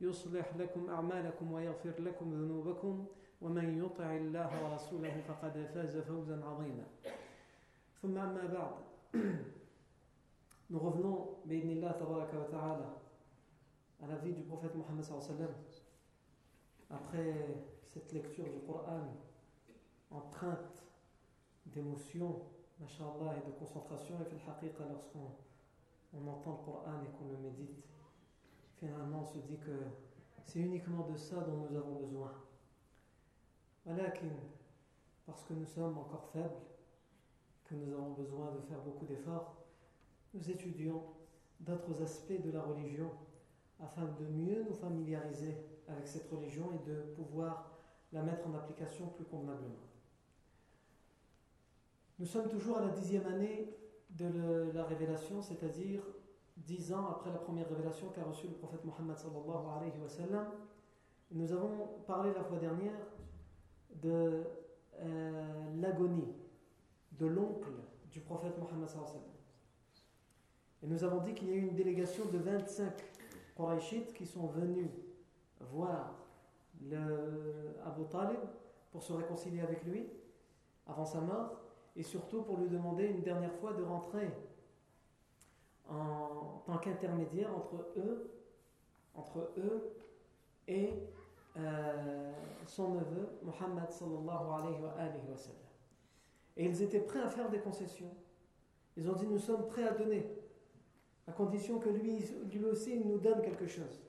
يصلح 0.00 0.56
لكم 0.56 0.90
أعمالكم 0.90 1.52
ويغفر 1.52 2.00
لكم 2.00 2.32
ذنوبكم 2.34 3.06
ومن 3.42 3.84
يطع 3.84 4.16
الله 4.16 4.64
ورسوله 4.64 5.20
فقد 5.28 5.68
فاز 5.74 5.96
فوزا 5.96 6.44
عظيما 6.44 6.84
ثم 8.02 8.18
أما 8.18 8.46
بعد 8.46 8.86
Nous 10.68 10.80
revenons, 10.80 11.38
بإذن 11.44 11.80
tabaraka 11.80 12.36
wa 12.38 12.44
ta'ala, 12.50 13.00
à 14.02 14.06
la 14.08 14.16
vie 14.16 14.32
du 14.32 14.42
prophète 14.42 14.74
Mohammed 14.74 15.04
sallam 15.04 15.54
après 16.90 17.34
cette 17.86 18.12
lecture 18.12 18.44
du 18.44 18.60
Coran 18.66 19.14
empreinte 20.10 20.84
d'émotion, 21.66 22.42
mashallah, 22.80 23.36
et 23.36 23.46
de 23.46 23.52
concentration, 23.52 24.16
et 24.20 24.24
fait 24.24 24.72
le 24.78 24.88
lorsqu'on 24.92 25.30
on 26.14 26.28
entend 26.28 26.50
le 26.50 26.64
Coran 26.64 27.00
et 27.02 27.16
qu'on 27.16 27.28
le 27.30 27.38
médite 27.38 27.95
finalement 28.78 29.22
on 29.22 29.24
se 29.24 29.38
dit 29.38 29.58
que 29.58 29.72
c'est 30.44 30.60
uniquement 30.60 31.08
de 31.08 31.16
ça 31.16 31.36
dont 31.36 31.68
nous 31.68 31.76
avons 31.76 32.00
besoin. 32.00 32.32
Parce 35.26 35.42
que 35.44 35.54
nous 35.54 35.66
sommes 35.66 35.98
encore 35.98 36.28
faibles, 36.32 36.60
que 37.64 37.74
nous 37.74 37.92
avons 37.92 38.12
besoin 38.12 38.52
de 38.52 38.60
faire 38.60 38.80
beaucoup 38.80 39.06
d'efforts, 39.06 39.56
nous 40.34 40.50
étudions 40.50 41.02
d'autres 41.60 42.02
aspects 42.02 42.40
de 42.40 42.50
la 42.50 42.62
religion 42.62 43.10
afin 43.80 44.04
de 44.04 44.26
mieux 44.26 44.64
nous 44.64 44.74
familiariser 44.74 45.56
avec 45.88 46.06
cette 46.06 46.28
religion 46.30 46.72
et 46.72 46.88
de 46.88 47.00
pouvoir 47.14 47.70
la 48.12 48.22
mettre 48.22 48.46
en 48.46 48.54
application 48.54 49.08
plus 49.08 49.24
convenablement. 49.24 49.74
Nous 52.18 52.26
sommes 52.26 52.48
toujours 52.48 52.78
à 52.78 52.82
la 52.82 52.90
dixième 52.90 53.26
année 53.26 53.76
de 54.10 54.70
la 54.72 54.84
révélation, 54.84 55.42
c'est-à-dire 55.42 56.02
dix 56.56 56.92
ans 56.92 57.08
après 57.10 57.30
la 57.30 57.38
première 57.38 57.68
révélation 57.68 58.08
qu'a 58.08 58.24
reçue 58.24 58.48
le 58.48 58.54
prophète 58.54 58.84
Mohammed 58.84 59.16
sallallahu 59.16 59.66
alayhi 59.76 60.00
wa 60.00 60.08
sallam. 60.08 60.46
Nous 61.32 61.52
avons 61.52 61.88
parlé 62.06 62.32
la 62.32 62.44
fois 62.44 62.58
dernière 62.58 62.98
de 64.02 64.44
euh, 65.00 65.70
l'agonie 65.76 66.34
de 67.12 67.26
l'oncle 67.26 67.70
du 68.10 68.20
prophète 68.20 68.58
Mohammed 68.58 68.88
sallallahu 68.88 69.10
alayhi 69.10 69.18
wa 69.18 69.22
sallam. 69.22 69.36
Et 70.82 70.86
nous 70.86 71.04
avons 71.04 71.20
dit 71.20 71.34
qu'il 71.34 71.48
y 71.48 71.52
a 71.52 71.54
eu 71.54 71.60
une 71.60 71.74
délégation 71.74 72.26
de 72.26 72.38
25 72.38 72.92
Quraishites 73.56 74.12
qui 74.12 74.26
sont 74.26 74.46
venus 74.46 74.88
voir 75.60 76.14
le 76.82 77.74
Abu 77.84 78.04
Talib 78.04 78.40
pour 78.92 79.02
se 79.02 79.12
réconcilier 79.12 79.60
avec 79.60 79.84
lui 79.84 80.06
avant 80.86 81.04
sa 81.06 81.20
mort 81.20 81.60
et 81.96 82.02
surtout 82.02 82.42
pour 82.42 82.58
lui 82.58 82.68
demander 82.68 83.06
une 83.06 83.22
dernière 83.22 83.54
fois 83.54 83.72
de 83.72 83.82
rentrer 83.82 84.30
en 85.88 86.62
tant 86.66 86.78
qu'intermédiaire 86.78 87.54
entre 87.54 87.86
eux, 87.96 88.30
entre 89.14 89.52
eux 89.56 89.92
et 90.68 90.94
euh, 91.56 92.32
son 92.66 92.94
neveu, 92.94 93.28
Muhammad 93.42 93.90
sallallahu 93.90 94.28
alayhi 94.28 94.82
wa, 94.82 94.90
alayhi. 94.98 95.20
Et 96.56 96.66
ils 96.66 96.82
étaient 96.82 97.00
prêts 97.00 97.20
à 97.20 97.28
faire 97.28 97.48
des 97.48 97.60
concessions. 97.60 98.12
Ils 98.96 99.08
ont 99.08 99.14
dit 99.14 99.26
Nous 99.26 99.38
sommes 99.38 99.66
prêts 99.66 99.84
à 99.84 99.92
donner, 99.92 100.26
à 101.26 101.32
condition 101.32 101.78
que 101.78 101.88
lui, 101.88 102.24
lui 102.52 102.64
aussi 102.64 102.98
nous 102.98 103.18
donne 103.18 103.42
quelque 103.42 103.66
chose. 103.66 104.02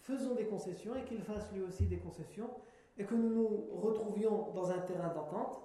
Faisons 0.00 0.34
des 0.34 0.46
concessions 0.46 0.96
et 0.96 1.04
qu'il 1.04 1.22
fasse 1.22 1.50
lui 1.52 1.62
aussi 1.62 1.86
des 1.86 1.98
concessions 1.98 2.50
et 2.98 3.04
que 3.04 3.14
nous 3.14 3.30
nous 3.30 3.80
retrouvions 3.80 4.50
dans 4.52 4.70
un 4.70 4.78
terrain 4.80 5.14
d'entente 5.14 5.62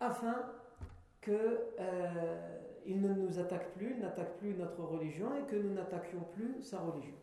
afin 0.00 0.36
que. 1.20 1.66
Euh, 1.78 2.58
il 2.86 3.00
ne 3.00 3.12
nous 3.12 3.38
attaque 3.38 3.72
plus, 3.74 3.96
n'attaque 3.96 4.36
plus 4.38 4.54
notre 4.54 4.82
religion 4.82 5.34
et 5.36 5.44
que 5.46 5.56
nous 5.56 5.74
n'attaquions 5.74 6.24
plus 6.32 6.62
sa 6.62 6.80
religion. 6.80 7.14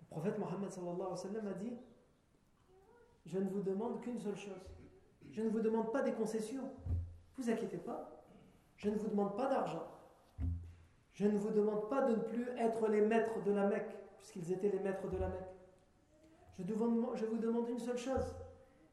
Le 0.00 0.06
prophète 0.10 0.38
Mohammed 0.38 0.70
a 0.70 1.52
dit 1.54 1.72
Je 3.26 3.38
ne 3.38 3.48
vous 3.48 3.62
demande 3.62 4.00
qu'une 4.00 4.18
seule 4.18 4.36
chose. 4.36 4.70
Je 5.30 5.42
ne 5.42 5.50
vous 5.50 5.60
demande 5.60 5.92
pas 5.92 6.02
des 6.02 6.12
concessions. 6.12 6.70
Vous 7.36 7.50
inquiétez 7.50 7.78
pas. 7.78 8.24
Je 8.76 8.90
ne 8.90 8.96
vous 8.96 9.08
demande 9.08 9.36
pas 9.36 9.48
d'argent. 9.48 9.86
Je 11.12 11.26
ne 11.26 11.36
vous 11.36 11.50
demande 11.50 11.88
pas 11.88 12.02
de 12.02 12.14
ne 12.14 12.20
plus 12.20 12.48
être 12.58 12.88
les 12.88 13.00
maîtres 13.00 13.42
de 13.42 13.52
la 13.52 13.66
Mecque, 13.66 13.96
puisqu'ils 14.18 14.52
étaient 14.52 14.70
les 14.70 14.78
maîtres 14.78 15.08
de 15.08 15.18
la 15.18 15.28
Mecque. 15.28 15.54
Je, 16.58 16.72
vous 16.72 17.38
demande 17.38 17.68
une 17.68 17.78
seule 17.78 17.98
chose 17.98 18.34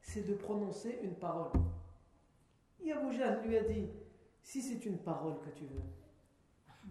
c'est 0.05 0.21
de 0.21 0.35
prononcer 0.35 0.99
une 1.01 1.15
parole. 1.15 1.51
Lui 2.79 2.91
a 3.57 3.63
dit 3.63 3.89
si 4.45 4.61
c'est 4.61 4.85
une 4.85 4.99
parole 4.99 5.39
que 5.39 5.49
tu 5.49 5.65
veux, 5.65 5.81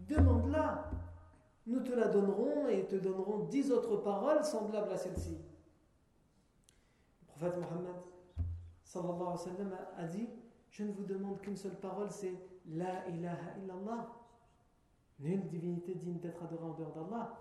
demande-la. 0.09 0.91
Nous 1.66 1.81
te 1.81 1.92
la 1.92 2.09
donnerons 2.09 2.66
et 2.69 2.84
te 2.84 2.97
donnerons 2.97 3.44
dix 3.44 3.70
autres 3.70 3.97
paroles 3.98 4.44
semblables 4.44 4.91
à 4.91 4.97
celle-ci. 4.98 5.38
Le 7.22 7.26
prophète 7.28 7.56
Mohammed 7.56 7.94
a 9.97 10.04
dit 10.04 10.28
Je 10.69 10.82
ne 10.82 10.92
vous 10.92 11.04
demande 11.04 11.41
qu'une 11.41 11.56
seule 11.56 11.78
parole, 11.78 12.10
c'est 12.10 12.34
La 12.66 13.06
ilaha 13.09 13.56
illallah. 13.62 14.09
Nulle 15.21 15.47
divinité 15.47 15.94
digne 15.94 16.19
d'être 16.19 16.42
adorée 16.42 16.66
en 16.66 16.75
dehors 16.75 16.92
d'Allah. 16.92 17.38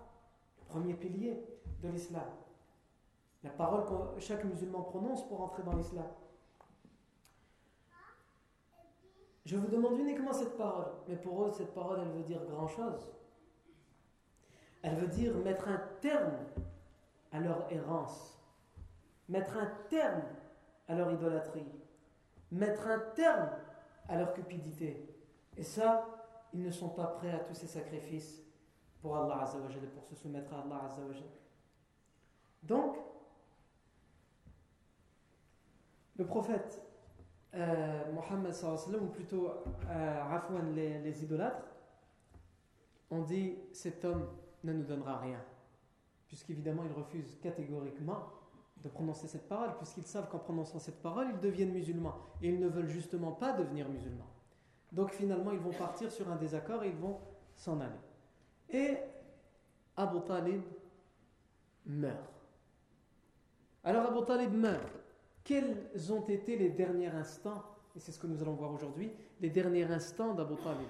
Le 0.58 0.64
premier 0.64 0.94
pilier 0.94 1.44
de 1.82 1.88
l'islam. 1.88 2.30
La 3.42 3.50
parole 3.50 3.84
que 3.84 4.20
chaque 4.20 4.44
musulman 4.44 4.82
prononce 4.82 5.26
pour 5.26 5.40
entrer 5.42 5.64
dans 5.64 5.74
l'islam. 5.74 6.06
Je 9.44 9.56
vous 9.56 9.66
demande 9.66 9.98
uniquement 9.98 10.32
cette 10.32 10.56
parole, 10.56 10.90
mais 11.06 11.16
pour 11.16 11.44
eux, 11.44 11.50
cette 11.52 11.74
parole, 11.74 12.00
elle 12.00 12.12
veut 12.12 12.22
dire 12.22 12.42
grand-chose. 12.46 13.12
Elle 14.82 14.96
veut 14.96 15.08
dire 15.08 15.34
mettre 15.36 15.68
un 15.68 15.80
terme 16.00 16.36
à 17.32 17.40
leur 17.40 17.70
errance, 17.70 18.38
mettre 19.28 19.56
un 19.56 19.70
terme 19.90 20.22
à 20.88 20.94
leur 20.94 21.10
idolâtrie, 21.12 21.66
mettre 22.50 22.86
un 22.86 22.98
terme 23.14 23.50
à 24.08 24.16
leur 24.16 24.32
cupidité. 24.32 25.08
Et 25.56 25.62
ça, 25.62 26.06
ils 26.52 26.62
ne 26.62 26.70
sont 26.70 26.90
pas 26.90 27.06
prêts 27.06 27.32
à 27.32 27.38
tous 27.40 27.54
ces 27.54 27.66
sacrifices 27.66 28.42
pour 29.02 29.16
Allah 29.16 29.42
Azzawajal 29.42 29.84
et 29.84 29.88
pour 29.88 30.04
se 30.04 30.14
soumettre 30.14 30.54
à 30.54 30.60
Allah 30.60 30.84
Azzawajal. 30.86 31.28
Donc, 32.62 32.96
le 36.16 36.26
prophète 36.26 36.82
euh, 37.54 38.12
Mohammed 38.12 38.52
ou 39.00 39.06
plutôt 39.06 39.50
euh, 39.88 40.72
les, 40.74 41.22
idolâtres, 41.22 41.64
on 43.10 43.22
dit 43.22 43.56
cet 43.72 44.04
homme 44.04 44.26
ne 44.64 44.72
nous 44.72 44.84
donnera 44.84 45.18
rien. 45.18 45.40
Puisqu'évidemment, 46.26 46.82
ils 46.84 46.92
refusent 46.92 47.38
catégoriquement 47.40 48.24
de 48.82 48.88
prononcer 48.88 49.28
cette 49.28 49.48
parole, 49.48 49.76
puisqu'ils 49.76 50.04
savent 50.04 50.28
qu'en 50.28 50.38
prononçant 50.38 50.78
cette 50.78 51.00
parole, 51.00 51.28
ils 51.32 51.40
deviennent 51.40 51.72
musulmans. 51.72 52.16
Et 52.42 52.48
ils 52.48 52.58
ne 52.58 52.68
veulent 52.68 52.88
justement 52.88 53.32
pas 53.32 53.52
devenir 53.52 53.88
musulmans. 53.88 54.28
Donc 54.92 55.12
finalement, 55.12 55.52
ils 55.52 55.58
vont 55.58 55.72
partir 55.72 56.10
sur 56.10 56.30
un 56.30 56.36
désaccord 56.36 56.82
et 56.82 56.88
ils 56.88 56.96
vont 56.96 57.18
s'en 57.54 57.80
aller. 57.80 57.92
Et 58.70 58.98
Abu 59.96 60.20
Talib 60.26 60.62
meurt. 61.86 62.18
Alors 63.84 64.06
Abu 64.06 64.24
Talib 64.24 64.52
meurt. 64.52 65.03
Quels 65.44 66.10
ont 66.10 66.26
été 66.26 66.56
les 66.56 66.70
derniers 66.70 67.08
instants, 67.08 67.62
et 67.94 68.00
c'est 68.00 68.12
ce 68.12 68.18
que 68.18 68.26
nous 68.26 68.40
allons 68.40 68.54
voir 68.54 68.72
aujourd'hui, 68.72 69.12
les 69.40 69.50
derniers 69.50 69.84
instants 69.84 70.32
d'Abu 70.32 70.56
Talib? 70.56 70.88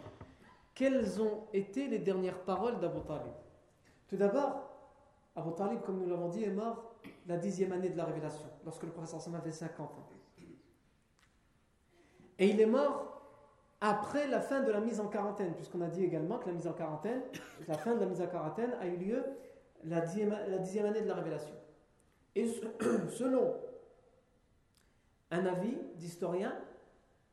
Quelles 0.74 1.20
ont 1.20 1.42
été 1.52 1.88
les 1.88 1.98
dernières 1.98 2.38
paroles 2.38 2.78
d'Abu 2.78 3.00
Talib? 3.06 3.32
Tout 4.08 4.16
d'abord, 4.16 4.70
Abu 5.34 5.50
Talib, 5.56 5.80
comme 5.82 5.98
nous 5.98 6.08
l'avons 6.08 6.28
dit, 6.28 6.44
est 6.44 6.52
mort 6.52 6.94
la 7.26 7.36
dixième 7.36 7.72
année 7.72 7.88
de 7.88 7.96
la 7.96 8.04
révélation, 8.04 8.46
lorsque 8.64 8.84
le 8.84 8.90
professeur 8.90 9.20
Sam 9.20 9.34
avait 9.34 9.50
50 9.50 9.90
ans. 9.90 10.08
Et 12.38 12.48
il 12.48 12.60
est 12.60 12.66
mort 12.66 13.20
après 13.80 14.28
la 14.28 14.40
fin 14.40 14.62
de 14.62 14.70
la 14.70 14.80
mise 14.80 15.00
en 15.00 15.08
quarantaine, 15.08 15.54
puisqu'on 15.54 15.80
a 15.80 15.88
dit 15.88 16.04
également 16.04 16.38
que 16.38 16.46
la 16.46 16.54
mise 16.54 16.66
en 16.66 16.72
quarantaine, 16.72 17.22
la 17.68 17.76
fin 17.76 17.94
de 17.94 18.00
la 18.00 18.06
mise 18.06 18.20
en 18.20 18.26
quarantaine 18.28 18.74
a 18.80 18.86
eu 18.86 18.96
lieu 18.96 19.24
la 19.84 20.00
dixième, 20.00 20.30
la 20.30 20.58
dixième 20.58 20.86
année 20.86 21.02
de 21.02 21.08
la 21.08 21.14
révélation. 21.14 21.54
Et 22.36 22.46
selon 23.10 23.54
un 25.34 25.46
avis 25.46 25.76
d'historien, 25.96 26.56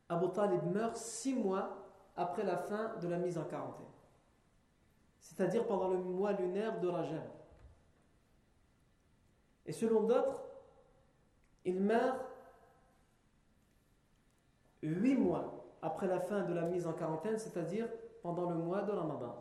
Abu 0.09 0.29
Talib 0.33 0.63
meurt 0.73 0.97
six 0.97 1.33
mois 1.33 1.77
après 2.15 2.43
la 2.43 2.57
fin 2.57 2.95
de 2.97 3.07
la 3.07 3.17
mise 3.17 3.37
en 3.37 3.43
quarantaine. 3.43 3.85
C'est-à-dire 5.19 5.65
pendant 5.67 5.89
le 5.89 5.97
mois 5.97 6.33
lunaire 6.33 6.79
de 6.79 6.87
Rajab. 6.87 7.23
Et 9.65 9.71
selon 9.71 10.01
d'autres, 10.01 10.41
il 11.63 11.79
meurt 11.79 12.19
huit 14.81 15.15
mois 15.15 15.63
après 15.83 16.07
la 16.07 16.19
fin 16.19 16.41
de 16.41 16.53
la 16.53 16.63
mise 16.63 16.87
en 16.87 16.93
quarantaine, 16.93 17.37
c'est-à-dire 17.37 17.87
pendant 18.23 18.49
le 18.49 18.55
mois 18.55 18.81
de 18.81 18.91
Ramadan. 18.91 19.37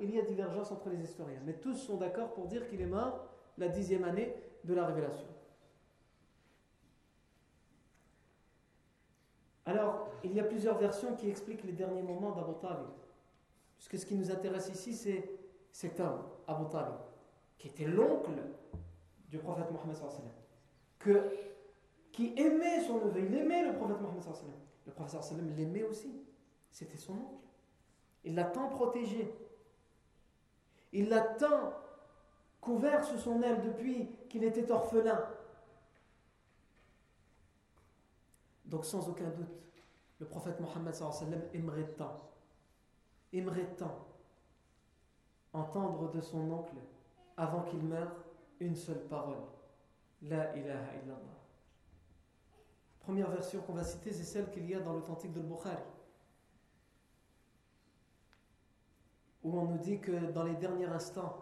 Il 0.00 0.10
y 0.14 0.18
a 0.18 0.22
divergence 0.22 0.70
entre 0.70 0.90
les 0.90 1.02
historiens, 1.02 1.40
mais 1.44 1.54
tous 1.54 1.74
sont 1.74 1.96
d'accord 1.96 2.32
pour 2.34 2.46
dire 2.46 2.68
qu'il 2.68 2.80
est 2.80 2.86
mort 2.86 3.26
la 3.56 3.68
dixième 3.68 4.04
année 4.04 4.34
de 4.64 4.74
la 4.74 4.86
révélation. 4.86 5.26
Alors, 9.68 10.08
il 10.24 10.32
y 10.32 10.40
a 10.40 10.44
plusieurs 10.44 10.78
versions 10.78 11.14
qui 11.14 11.28
expliquent 11.28 11.62
les 11.62 11.72
derniers 11.72 12.02
moments 12.02 12.30
d'Abu 12.30 12.54
Talib. 12.58 12.86
Puisque 13.76 13.98
ce 13.98 14.06
qui 14.06 14.14
nous 14.14 14.30
intéresse 14.30 14.70
ici, 14.70 14.94
c'est 14.94 15.30
cet 15.70 16.00
homme, 16.00 16.22
Abu 16.46 16.64
Talib, 16.70 16.94
qui 17.58 17.68
était 17.68 17.84
l'oncle 17.84 18.32
du 19.28 19.36
prophète 19.36 19.70
Mohammed 19.70 19.96
que 20.98 21.22
qui 22.12 22.32
aimait 22.38 22.80
son 22.80 23.04
neveu, 23.04 23.20
il 23.20 23.34
aimait 23.36 23.62
le 23.62 23.74
prophète 23.74 24.00
Mohammed 24.00 24.22
Le 24.86 24.92
prophète 24.92 25.20
l'aimait 25.54 25.82
aussi, 25.82 26.18
c'était 26.70 26.96
son 26.96 27.12
oncle. 27.12 27.44
Il 28.24 28.34
l'a 28.34 28.44
tant 28.44 28.70
protégé, 28.70 29.30
il 30.94 31.10
l'a 31.10 31.20
tant 31.20 31.74
couvert 32.62 33.04
sous 33.04 33.18
son 33.18 33.42
aile 33.42 33.60
depuis 33.60 34.08
qu'il 34.30 34.44
était 34.44 34.72
orphelin. 34.72 35.22
Donc 38.68 38.84
sans 38.84 39.08
aucun 39.08 39.30
doute, 39.30 39.48
le 40.20 40.26
prophète 40.26 40.60
Mohammed 40.60 40.94
aimerait 41.54 41.88
tant, 41.96 42.20
aimerait 43.32 43.74
tant 43.76 44.06
entendre 45.52 46.12
de 46.12 46.20
son 46.20 46.50
oncle, 46.50 46.76
avant 47.36 47.62
qu'il 47.62 47.82
meure, 47.82 48.12
une 48.60 48.76
seule 48.76 49.04
parole. 49.08 49.38
La 50.22 50.56
ilaha 50.56 50.94
illallah. 51.02 51.38
Première 53.00 53.30
version 53.30 53.60
qu'on 53.62 53.72
va 53.72 53.84
citer, 53.84 54.12
c'est 54.12 54.24
celle 54.24 54.50
qu'il 54.50 54.68
y 54.68 54.74
a 54.74 54.80
dans 54.80 54.92
l'authentique 54.92 55.32
de 55.32 55.40
Bukhari. 55.40 55.76
Où 59.44 59.58
on 59.58 59.66
nous 59.66 59.78
dit 59.78 60.00
que 60.00 60.32
dans 60.32 60.42
les 60.42 60.56
derniers 60.56 60.86
instants 60.86 61.36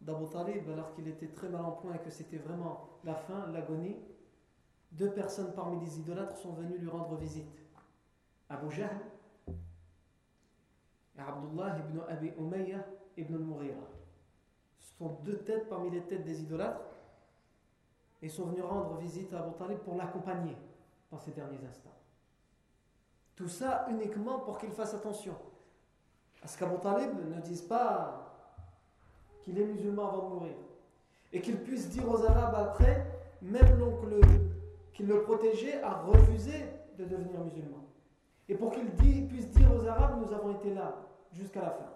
d'Abu 0.00 0.28
Talib, 0.28 0.68
alors 0.70 0.92
qu'il 0.92 1.08
était 1.08 1.28
très 1.28 1.48
mal 1.48 1.64
en 1.64 1.72
point 1.72 1.94
et 1.94 1.98
que 1.98 2.10
c'était 2.10 2.36
vraiment 2.36 2.88
la 3.02 3.14
fin, 3.14 3.46
l'agonie, 3.48 3.96
deux 4.92 5.10
personnes 5.12 5.52
parmi 5.54 5.80
les 5.84 5.98
idolâtres 6.00 6.36
sont 6.36 6.52
venues 6.52 6.78
lui 6.78 6.88
rendre 6.88 7.16
visite. 7.16 7.46
Abu 8.48 8.70
Jahl 8.70 8.98
et 11.16 11.20
Abdullah 11.20 11.76
ibn 11.78 12.00
Abi 12.08 12.32
Umayyah 12.38 12.84
ibn 13.16 13.34
al-Mughira. 13.34 13.86
Ce 14.78 14.96
sont 14.96 15.18
deux 15.24 15.38
têtes 15.38 15.68
parmi 15.68 15.90
les 15.90 16.02
têtes 16.02 16.24
des 16.24 16.42
idolâtres 16.42 16.80
et 18.22 18.28
sont 18.28 18.46
venus 18.46 18.64
rendre 18.64 18.96
visite 18.96 19.32
à 19.34 19.40
Abu 19.40 19.54
Talib 19.56 19.78
pour 19.78 19.96
l'accompagner 19.96 20.56
dans 21.10 21.18
ces 21.18 21.32
derniers 21.32 21.64
instants. 21.68 21.94
Tout 23.36 23.48
ça 23.48 23.86
uniquement 23.90 24.40
pour 24.40 24.58
qu'il 24.58 24.70
fasse 24.70 24.94
attention. 24.94 25.36
À 26.42 26.48
ce 26.48 26.58
qu'Abu 26.58 26.78
Talib 26.80 27.10
ne 27.14 27.40
dise 27.40 27.62
pas 27.62 28.28
qu'il 29.42 29.58
est 29.58 29.64
musulman 29.64 30.08
avant 30.08 30.28
de 30.28 30.34
mourir. 30.34 30.54
Et 31.32 31.40
qu'il 31.40 31.60
puisse 31.62 31.88
dire 31.90 32.08
aux 32.08 32.24
Arabes 32.24 32.54
après, 32.54 33.06
même 33.42 33.78
l'oncle 33.78 34.20
qui 34.98 35.04
le 35.04 35.22
protégeait 35.22 35.80
a 35.80 36.02
refusé 36.02 36.64
de 36.98 37.04
devenir 37.04 37.38
musulman. 37.44 37.84
Et 38.48 38.56
pour 38.56 38.72
qu'il 38.72 38.90
puisse 39.28 39.48
dire 39.52 39.72
aux 39.72 39.86
Arabes, 39.86 40.20
nous 40.20 40.32
avons 40.32 40.50
été 40.56 40.74
là 40.74 40.96
jusqu'à 41.32 41.62
la 41.62 41.70
fin. 41.70 41.92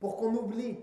Pour 0.00 0.16
qu'on 0.16 0.34
oublie 0.34 0.78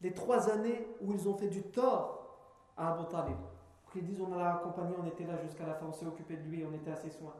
les 0.00 0.12
trois 0.12 0.50
années 0.50 0.88
où 1.00 1.12
ils 1.12 1.28
ont 1.28 1.34
fait 1.34 1.46
du 1.46 1.62
tort 1.62 2.40
à 2.76 2.92
Abu 2.92 3.06
Talib. 3.08 3.36
Pour 3.84 3.92
qu'ils 3.92 4.04
disent, 4.04 4.20
on 4.20 4.34
l'a 4.34 4.56
accompagné, 4.56 4.96
on 5.00 5.06
était 5.06 5.26
là 5.26 5.40
jusqu'à 5.44 5.64
la 5.64 5.74
fin, 5.74 5.86
on 5.86 5.92
s'est 5.92 6.06
occupé 6.06 6.38
de 6.38 6.42
lui, 6.48 6.64
on 6.68 6.74
était 6.74 6.90
à 6.90 6.96
ses 6.96 7.10
soins. 7.10 7.36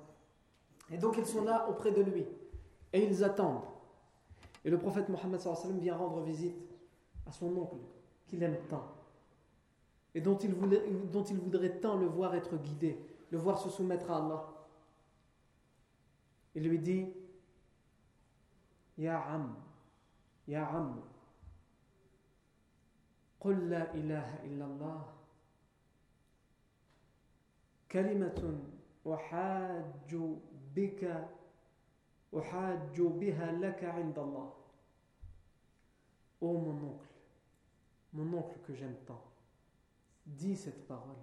Et 0.92 0.98
donc 0.98 1.16
ils 1.18 1.26
sont 1.26 1.42
là 1.42 1.68
auprès 1.68 1.90
de 1.90 2.02
lui. 2.02 2.24
Et 2.92 3.04
ils 3.04 3.24
attendent. 3.24 3.64
Et 4.64 4.70
le 4.70 4.78
prophète 4.78 5.08
Mohammed 5.08 5.40
vient 5.80 5.96
rendre 5.96 6.20
visite 6.20 6.54
à 7.26 7.32
son 7.32 7.48
oncle, 7.56 7.78
qu'il 8.28 8.44
aime 8.44 8.58
tant 8.70 9.01
Et 10.15 10.21
dont 10.21 10.37
il, 10.37 10.53
voulait, 10.53 10.83
dont 11.11 11.23
il 11.23 11.37
voudrait 11.37 11.79
tant 11.79 11.97
le 11.97 12.07
voir 12.07 12.33
être 12.35 12.57
guidé, 12.57 12.97
le 13.29 13.37
voir 13.37 13.59
se 13.59 13.69
soumettre 13.69 14.09
à 14.09 14.17
Allah. 14.17 14.45
Il 16.55 16.67
lui 16.67 16.79
dit 16.79 17.13
Ya 18.97 19.21
Am, 19.21 19.55
Ya 20.47 20.65
Am, 20.67 21.01
قل 23.39 23.69
لا 23.69 23.93
إله 23.93 24.43
إلا 24.43 24.65
الله 24.65 25.01
كلمة 27.91 28.59
أحاج 29.07 30.15
بك 30.75 31.01
أحاج 32.37 33.01
بها 33.01 33.51
لك 33.51 33.83
عند 33.83 34.19
الله 34.19 34.53
Oh 36.39 36.53
mon 36.53 36.77
oncle, 36.83 37.07
mon 38.13 38.37
oncle 38.37 38.59
que 38.67 38.75
j'aime 38.75 38.95
tant, 39.07 39.23
dis 40.26 40.56
cette 40.56 40.86
parole. 40.86 41.16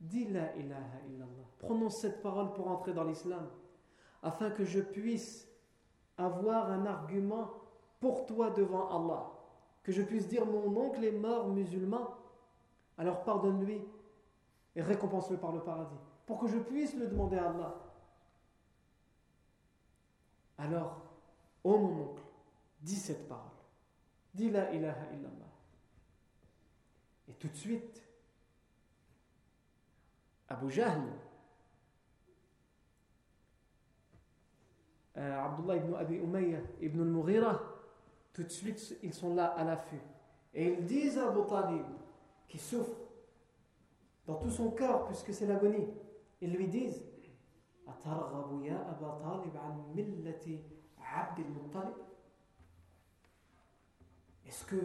Dis 0.00 0.26
la 0.26 0.54
ilaha 0.56 1.00
illallah. 1.08 1.46
Prononce 1.58 2.00
cette 2.00 2.22
parole 2.22 2.52
pour 2.54 2.68
entrer 2.68 2.92
dans 2.92 3.04
l'islam, 3.04 3.46
afin 4.22 4.50
que 4.50 4.64
je 4.64 4.80
puisse 4.80 5.48
avoir 6.16 6.70
un 6.70 6.86
argument 6.86 7.50
pour 8.00 8.26
toi 8.26 8.50
devant 8.50 8.88
Allah. 8.88 9.30
Que 9.82 9.92
je 9.92 10.02
puisse 10.02 10.28
dire 10.28 10.46
mon 10.46 10.76
oncle 10.76 11.04
est 11.04 11.12
mort 11.12 11.48
musulman, 11.48 12.14
alors 12.98 13.24
pardonne-lui 13.24 13.82
et 14.76 14.82
récompense-le 14.82 15.36
par 15.38 15.52
le 15.52 15.60
paradis. 15.60 15.98
Pour 16.26 16.38
que 16.38 16.46
je 16.46 16.58
puisse 16.58 16.94
le 16.94 17.08
demander 17.08 17.38
à 17.38 17.50
Allah. 17.50 17.74
Alors, 20.58 21.00
ô 21.64 21.78
mon 21.78 22.02
oncle, 22.02 22.22
dis 22.82 22.96
cette 22.96 23.26
parole. 23.26 23.50
Dis 24.34 24.50
la 24.50 24.72
ilaha 24.72 25.12
illallah 25.12 25.49
Et 27.39 27.39
tout 27.39 27.47
de 27.47 27.55
suite, 27.55 28.03
Abu 30.47 30.71
Jahl, 30.71 31.01
euh, 35.17 35.43
Abdullah 35.43 35.77
ibn 35.77 35.93
Abi 35.95 36.15
Umayyah 36.15 36.59
ibn 36.81 37.01
al-Mughira, 37.01 37.59
tout 38.33 38.43
de 38.43 38.49
suite 38.49 38.97
ils 39.01 39.13
sont 39.13 39.33
là 39.33 39.47
à 39.47 39.63
l'affût. 39.63 40.01
Et 40.53 40.73
ils 40.73 40.85
disent 40.85 41.17
à 41.17 41.29
Abu 41.29 41.45
Talib, 41.47 41.85
qui 42.47 42.59
souffre 42.59 42.97
dans 44.25 44.35
tout 44.35 44.49
son 44.49 44.71
corps, 44.71 45.07
puisque 45.07 45.33
c'est 45.33 45.45
l'agonie, 45.45 45.87
ils 46.41 46.53
lui 46.53 46.67
disent 46.67 47.01
أترغب 47.87 48.63
يا 48.63 48.91
أبا 48.91 49.09
طالب 49.17 49.57
عن 49.57 49.93
ملة 49.95 50.59
عبد 50.99 51.39
المطلب 51.39 51.93
Est-ce 54.47 54.63
que 54.65 54.77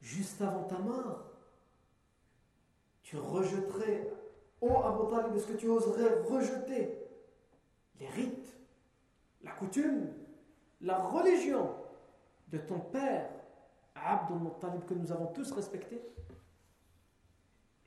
juste 0.00 0.40
avant 0.40 0.64
ta 0.64 0.78
mort, 0.78 1.24
tu 3.05 3.17
rejetterais, 3.17 4.11
oh 4.61 4.81
Abu 4.83 5.11
Talib, 5.11 5.35
est-ce 5.35 5.45
que 5.45 5.53
tu 5.53 5.69
oserais 5.69 6.23
rejeter 6.23 7.07
les 7.99 8.07
rites, 8.07 8.57
la 9.43 9.51
coutume, 9.51 10.11
la 10.81 10.97
religion 10.97 11.69
de 12.47 12.57
ton 12.57 12.79
père, 12.79 13.29
Abdul 13.93 14.39
Muttalib, 14.39 14.85
que 14.85 14.95
nous 14.95 15.11
avons 15.11 15.27
tous 15.27 15.51
respecté? 15.51 16.01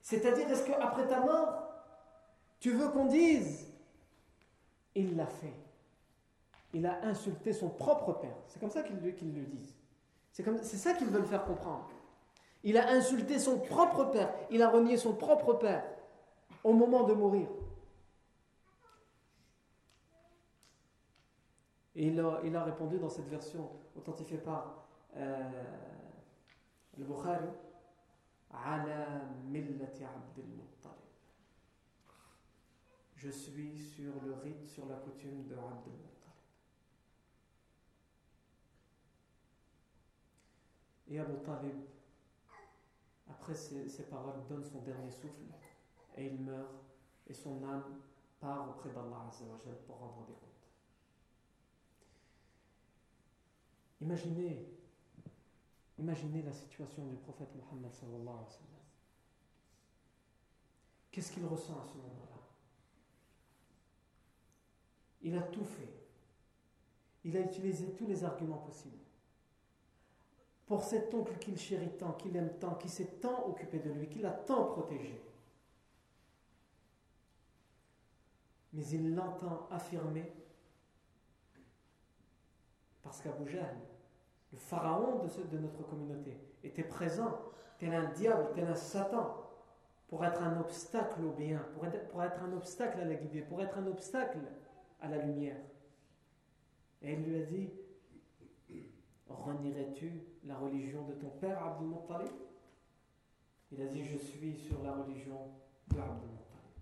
C'est-à-dire, 0.00 0.48
est-ce 0.48 0.64
qu'après 0.64 1.08
ta 1.08 1.20
mort, 1.20 1.64
tu 2.60 2.70
veux 2.70 2.88
qu'on 2.88 3.06
dise, 3.06 3.72
il 4.94 5.16
l'a 5.16 5.26
fait. 5.26 5.54
Il 6.72 6.86
a 6.86 7.04
insulté 7.04 7.52
son 7.52 7.70
propre 7.70 8.12
père. 8.12 8.36
C'est 8.46 8.60
comme 8.60 8.70
ça 8.70 8.84
qu'ils 8.84 9.02
le 9.02 9.46
disent. 9.46 9.74
C'est 10.30 10.44
ça 10.76 10.94
qu'ils 10.94 11.08
veulent 11.08 11.26
faire 11.26 11.44
comprendre. 11.44 11.90
Il 12.68 12.76
a 12.76 12.90
insulté 12.90 13.38
son 13.38 13.60
propre 13.60 14.04
père. 14.04 14.30
Il 14.50 14.60
a 14.60 14.68
renié 14.68 14.98
son 14.98 15.14
propre 15.14 15.54
père 15.54 15.82
au 16.62 16.74
moment 16.74 17.04
de 17.04 17.14
mourir. 17.14 17.48
Et 21.96 22.08
il 22.08 22.20
a, 22.20 22.64
répondu 22.64 22.98
dans 22.98 23.08
cette 23.08 23.28
version 23.28 23.70
authentifiée 23.96 24.36
par 24.36 24.84
euh, 25.16 25.50
le 26.98 27.04
Bukhari 27.06 27.48
Je 33.16 33.30
suis 33.30 33.78
sur 33.78 34.12
le 34.26 34.34
rite, 34.44 34.68
sur 34.68 34.84
la 34.84 34.96
coutume 34.96 35.46
de 35.46 35.54
Abdul 35.54 35.94
Muttalib. 35.94 36.34
Et 41.08 41.18
Abu 41.18 41.32
Talib, 41.42 41.76
après 43.30 43.54
ces, 43.54 44.02
paroles, 44.04 44.46
donne 44.48 44.64
son 44.64 44.80
dernier 44.80 45.10
souffle 45.10 45.42
et 46.16 46.26
il 46.26 46.40
meurt 46.40 46.72
et 47.26 47.34
son 47.34 47.62
âme 47.64 48.00
part 48.40 48.70
auprès 48.70 48.90
d'Allah 48.90 49.30
pour 49.86 49.96
rendre 49.96 50.26
des 50.26 50.34
comptes. 50.34 50.48
Imaginez, 54.00 54.66
imaginez 55.98 56.42
la 56.42 56.52
situation 56.52 57.06
du 57.06 57.16
prophète 57.16 57.48
Mohammed. 57.56 57.90
Qu'est-ce 61.10 61.32
qu'il 61.32 61.46
ressent 61.46 61.80
à 61.80 61.84
ce 61.84 61.94
moment-là? 61.94 62.40
Il 65.22 65.36
a 65.36 65.42
tout 65.42 65.64
fait. 65.64 65.92
Il 67.24 67.36
a 67.36 67.40
utilisé 67.40 67.92
tous 67.94 68.06
les 68.06 68.22
arguments 68.22 68.58
possibles. 68.58 69.07
Pour 70.68 70.84
cet 70.84 71.12
oncle 71.14 71.36
qu'il 71.38 71.56
chérit 71.56 71.96
tant, 71.96 72.12
qu'il 72.12 72.36
aime 72.36 72.52
tant, 72.60 72.74
qui 72.74 72.90
s'est 72.90 73.18
tant 73.22 73.48
occupé 73.48 73.78
de 73.78 73.90
lui, 73.90 74.08
qu'il 74.08 74.26
a 74.26 74.30
tant 74.30 74.64
protégé. 74.64 75.18
Mais 78.74 78.86
il 78.88 79.14
l'entend 79.14 79.66
affirmer 79.70 80.30
parce 83.02 83.22
qu'Abu 83.22 83.50
le 84.52 84.58
pharaon 84.58 85.24
de, 85.50 85.58
notre 85.58 85.82
communauté, 85.88 86.38
était 86.62 86.84
présent, 86.84 87.38
tel 87.78 87.94
un 87.94 88.10
diable, 88.12 88.50
tel 88.54 88.66
un 88.66 88.74
Satan, 88.74 89.34
pour 90.08 90.24
être 90.24 90.42
un 90.42 90.60
obstacle 90.60 91.22
au 91.24 91.32
bien, 91.32 91.58
pour 91.74 91.86
être, 91.86 92.08
pour 92.08 92.22
être 92.22 92.42
un 92.42 92.52
obstacle 92.52 93.00
à 93.00 93.04
la 93.04 93.14
guidée, 93.14 93.40
pour 93.40 93.62
être 93.62 93.78
un 93.78 93.86
obstacle 93.86 94.38
à 95.00 95.08
la 95.08 95.18
lumière. 95.18 95.56
Et 97.00 97.12
il 97.14 97.24
lui 97.24 97.42
a 97.42 97.46
dit 97.46 97.70
Renierais-tu 99.28 100.22
la 100.48 100.56
religion 100.56 101.04
de 101.06 101.12
ton 101.12 101.28
père 101.28 101.62
Abdul 101.62 101.88
Muttalib 101.88 102.32
Il 103.70 103.82
a 103.82 103.86
dit 103.86 104.02
Je 104.02 104.16
suis 104.16 104.56
sur 104.56 104.82
la 104.82 104.92
religion 104.92 105.50
de 105.88 106.00
Abdul 106.00 106.30
Muttalib. 106.30 106.74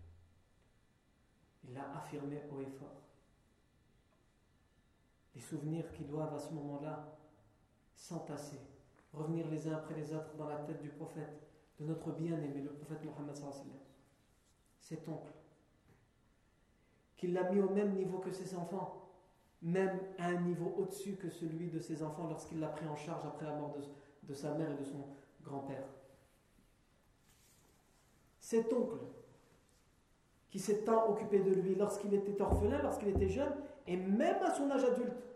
Il 1.64 1.74
l'a 1.74 1.96
affirmé 1.96 2.42
haut 2.50 2.60
et 2.60 2.70
fort. 2.78 3.02
Les 5.34 5.40
souvenirs 5.40 5.90
qui 5.92 6.04
doivent 6.04 6.34
à 6.34 6.38
ce 6.38 6.52
moment-là 6.54 7.18
s'entasser, 7.94 8.60
revenir 9.12 9.48
les 9.50 9.68
uns 9.68 9.76
après 9.76 9.94
les 9.94 10.14
autres 10.14 10.34
dans 10.38 10.48
la 10.48 10.58
tête 10.58 10.80
du 10.80 10.88
prophète, 10.88 11.42
de 11.78 11.84
notre 11.84 12.12
bien-aimé, 12.12 12.62
le 12.62 12.72
prophète 12.72 13.04
Mohammed 13.04 13.36
cet 14.78 15.08
oncle, 15.08 15.32
qu'il 17.16 17.32
l'a 17.32 17.50
mis 17.50 17.60
au 17.60 17.70
même 17.70 17.94
niveau 17.96 18.18
que 18.18 18.30
ses 18.30 18.54
enfants, 18.54 19.05
même 19.62 19.98
à 20.18 20.26
un 20.28 20.40
niveau 20.40 20.74
au-dessus 20.78 21.16
que 21.16 21.30
celui 21.30 21.68
de 21.68 21.80
ses 21.80 22.02
enfants 22.02 22.28
lorsqu'il 22.28 22.60
l'a 22.60 22.68
pris 22.68 22.86
en 22.86 22.96
charge 22.96 23.24
après 23.26 23.46
la 23.46 23.54
mort 23.54 23.74
de, 23.76 24.28
de 24.28 24.34
sa 24.34 24.54
mère 24.54 24.70
et 24.70 24.76
de 24.76 24.84
son 24.84 25.04
grand-père. 25.42 25.84
Cet 28.40 28.72
oncle 28.72 28.98
qui 30.50 30.58
s'est 30.58 30.84
tant 30.84 31.08
occupé 31.10 31.40
de 31.40 31.50
lui 31.50 31.74
lorsqu'il 31.74 32.14
était 32.14 32.40
orphelin, 32.40 32.80
lorsqu'il 32.82 33.08
était 33.08 33.28
jeune, 33.28 33.52
et 33.86 33.96
même 33.96 34.42
à 34.42 34.54
son 34.54 34.70
âge 34.70 34.84
adulte, 34.84 35.26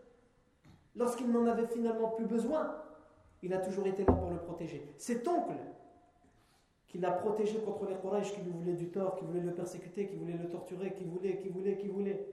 lorsqu'il 0.96 1.30
n'en 1.30 1.46
avait 1.46 1.66
finalement 1.66 2.08
plus 2.08 2.26
besoin, 2.26 2.76
il 3.42 3.52
a 3.52 3.58
toujours 3.58 3.86
été 3.86 4.04
là 4.04 4.12
pour 4.12 4.30
le 4.30 4.38
protéger. 4.38 4.92
Cet 4.96 5.26
oncle 5.26 5.56
qui 6.88 6.98
l'a 6.98 7.12
protégé 7.12 7.58
contre 7.60 7.86
les 7.86 7.96
Quraysh 7.96 8.32
qui 8.32 8.40
lui 8.40 8.50
voulaient 8.50 8.74
du 8.74 8.90
tort, 8.90 9.16
qui 9.16 9.24
voulaient 9.24 9.40
le 9.40 9.54
persécuter, 9.54 10.06
qui 10.06 10.16
voulaient 10.16 10.36
le 10.36 10.48
torturer, 10.48 10.92
qui 10.92 11.04
voulaient, 11.04 11.38
qui 11.38 11.48
voulaient, 11.48 11.76
qui 11.76 11.88
voulaient. 11.88 12.26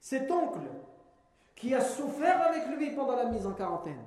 Cet 0.00 0.30
oncle 0.30 0.60
qui 1.54 1.74
a 1.74 1.80
souffert 1.80 2.40
avec 2.48 2.66
lui 2.76 2.90
pendant 2.94 3.16
la 3.16 3.26
mise 3.26 3.46
en 3.46 3.52
quarantaine. 3.52 4.02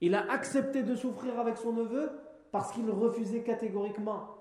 Il 0.00 0.14
a 0.14 0.30
accepté 0.30 0.82
de 0.82 0.94
souffrir 0.96 1.38
avec 1.38 1.56
son 1.56 1.72
neveu 1.72 2.10
parce 2.50 2.72
qu'il 2.72 2.90
refusait 2.90 3.42
catégoriquement 3.42 4.36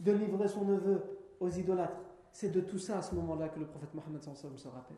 de 0.00 0.12
livrer 0.12 0.48
son 0.48 0.64
neveu 0.64 1.02
aux 1.38 1.50
idolâtres. 1.50 2.00
C'est 2.32 2.50
de 2.50 2.60
tout 2.60 2.78
ça 2.78 2.98
à 2.98 3.02
ce 3.02 3.14
moment-là 3.14 3.48
que 3.50 3.58
le 3.58 3.66
prophète 3.66 3.92
Mohammed 3.94 4.22
se 4.22 4.68
rappelle. 4.68 4.96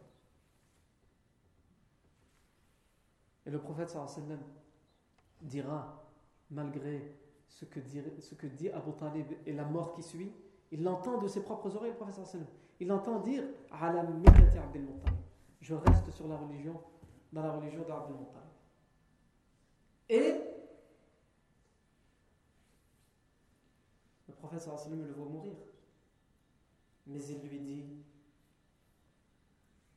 Et 3.47 3.51
le 3.51 3.59
prophète 3.59 3.97
dira, 5.43 6.05
malgré 6.51 7.17
ce 7.49 7.65
que, 7.65 7.81
dit, 7.81 8.03
ce 8.21 8.35
que 8.35 8.47
dit 8.47 8.71
Abu 8.71 8.93
Talib 8.93 9.27
et 9.47 9.53
la 9.53 9.65
mort 9.65 9.95
qui 9.95 10.03
suit, 10.03 10.31
il 10.71 10.85
l'entend 10.85 11.19
de 11.19 11.27
ses 11.27 11.43
propres 11.43 11.75
oreilles, 11.75 11.91
le 11.91 11.97
prophète 11.97 12.37
Il 12.81 12.89
l'entend 12.89 13.21
dire 13.21 13.45
Je 15.61 15.75
reste 15.75 16.11
sur 16.11 16.29
la 16.29 16.37
religion, 16.39 16.81
dans 17.31 17.43
la 17.43 17.53
religion 17.53 17.83
d'Abdel. 17.87 18.17
Et 20.09 20.35
le 24.27 24.35
prophète 24.35 24.67
le 24.89 25.13
voit 25.13 25.27
mourir. 25.27 25.57
Mais 27.07 27.23
il 27.23 27.49
lui 27.49 27.61
dit 27.61 27.85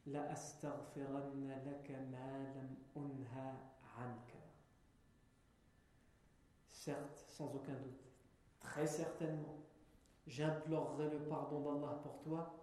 La 0.08 0.30
astaghfiranna 0.30 1.56
laka 1.66 1.94
unha 2.98 3.56
anka 3.98 4.44
certes, 6.70 7.26
sans 7.30 7.46
aucun 7.46 7.72
doute, 7.72 8.04
très 8.60 8.86
certainement, 8.86 9.56
j'implorerai 10.28 11.10
le 11.12 11.20
pardon 11.30 11.62
d'Allah 11.62 12.02
pour 12.04 12.20
toi 12.24 12.63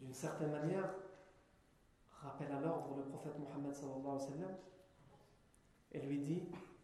d'une 0.00 0.14
certaine 0.14 0.52
manière 0.52 0.90
rappelle 2.10 2.52
à 2.52 2.60
l'ordre 2.60 2.96
le 2.96 3.04
prophète 3.04 3.38
Mohammed 3.38 3.74
et 5.92 6.00
lui 6.00 6.18
dit 6.18 6.42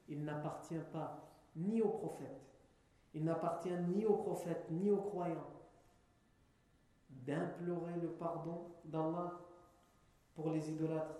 il 0.08 0.24
n'appartient 0.24 0.74
pas 0.92 1.18
ni 1.56 1.82
au 1.82 1.88
prophète 1.88 2.46
il 3.14 3.24
n'appartient 3.24 3.76
ni 3.94 4.04
au 4.04 4.16
prophète 4.16 4.66
ni 4.70 4.90
aux 4.90 5.00
croyants 5.00 5.50
d'implorer 7.10 7.94
le 8.00 8.08
pardon 8.08 8.66
d'Allah 8.84 9.32
pour 10.34 10.50
les 10.50 10.70
idolâtres. 10.70 11.16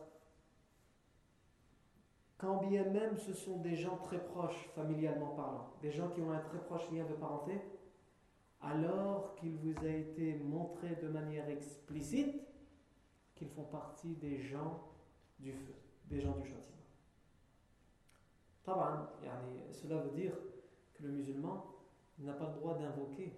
Quand 2.39 2.59
bien 2.67 2.85
même 2.85 3.17
ce 3.17 3.33
sont 3.33 3.59
des 3.61 3.77
gens 3.77 3.97
très 3.97 4.23
proches, 4.23 4.69
familialement 4.75 5.35
parlant, 5.35 5.71
des 5.81 5.91
gens 5.91 6.11
qui 6.11 6.21
ont 6.21 6.31
un 6.31 6.41
très 6.41 6.59
proche 6.59 6.91
lien 6.91 7.05
de 7.05 7.15
parenté, 7.15 7.59
alors 8.67 9.35
qu'il 9.37 9.57
vous 9.57 9.75
a 9.85 9.91
été 9.91 10.35
montré 10.35 10.97
de 10.97 11.09
manière 11.09 11.49
explicite 11.49 12.43
qu'ils 13.35 13.51
font 13.51 13.65
partie 13.65 14.15
des 14.17 14.39
gens 14.39 14.83
du 15.39 15.53
feu, 15.53 15.75
des 16.07 16.21
gens 16.21 16.37
du 16.37 16.45
châtiment. 16.45 16.63
Cela 18.65 19.99
veut 19.99 20.11
dire 20.11 20.33
que 20.95 21.05
le 21.05 21.11
musulman 21.11 21.67
n'a 22.19 22.33
pas 22.33 22.49
le 22.49 22.55
droit 22.55 22.75
d'invoquer 22.75 23.33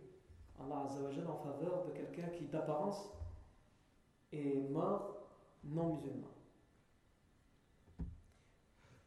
Allah 0.59 0.77
en 0.77 1.37
faveur 1.37 1.85
de 1.85 1.91
quelqu'un 1.91 2.29
qui 2.29 2.47
d'apparence 2.47 3.11
est 4.33 4.71
mort 4.71 5.29
non 5.65 5.95
musulman. 5.95 6.29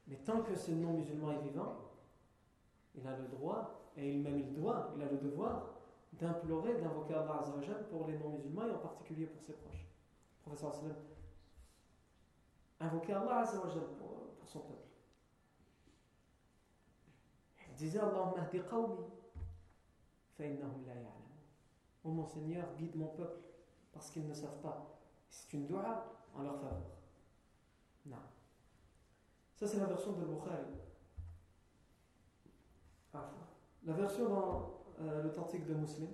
Mais 0.08 0.18
tant 0.18 0.42
que 0.42 0.56
ce 0.56 0.72
non-musulman 0.72 1.32
est 1.32 1.42
vivant, 1.42 1.78
il 2.96 3.08
a 3.08 3.18
le 3.18 3.28
droit, 3.28 3.92
et 3.96 4.14
il 4.14 4.22
même 4.22 4.40
il 4.40 4.54
doit, 4.54 4.94
il 4.96 5.02
a 5.02 5.10
le 5.10 5.18
devoir 5.18 5.81
d'implorer, 6.22 6.76
d'invoquer 6.76 7.16
Allah 7.16 7.40
Azzawajal 7.42 7.88
pour 7.90 8.08
les 8.08 8.18
non-musulmans 8.18 8.68
et 8.68 8.72
en 8.72 8.78
particulier 8.78 9.26
pour 9.26 9.42
ses 9.42 9.54
proches. 9.54 9.88
Professeur 10.44 10.74
Sallam, 10.74 10.96
invoquer 12.80 13.14
Allah 13.14 13.40
Azzawajal 13.40 13.88
pour, 13.98 14.28
pour 14.38 14.48
son 14.48 14.60
peuple. 14.60 14.88
Il 17.68 17.74
disait 17.76 18.00
Allahumma 18.00 18.46
hdi 18.52 18.62
qawmi 18.70 19.04
fa'innahum 20.38 20.86
la 20.86 20.94
ya'lamun. 20.94 21.22
Oh 22.04 22.12
mon 22.12 22.26
Seigneur, 22.26 22.68
guide 22.78 22.96
mon 22.96 23.08
peuple 23.08 23.42
parce 23.92 24.12
qu'ils 24.12 24.28
ne 24.28 24.34
savent 24.34 24.62
pas. 24.62 25.00
C'est 25.30 25.52
une 25.54 25.66
dua 25.66 26.06
en 26.36 26.44
leur 26.44 26.56
faveur. 26.58 26.92
Non. 28.06 28.18
Ça, 29.56 29.68
c'est 29.68 29.80
la 29.80 29.86
version 29.86 30.12
de 30.14 30.26
Bukhari. 30.26 30.66
Ah, 33.14 33.32
la 33.84 33.94
version 33.94 34.30
dans 34.30 34.56
euh, 34.56 34.81
l'authentique 35.23 35.67
de 35.67 35.75
Muslim. 35.75 36.09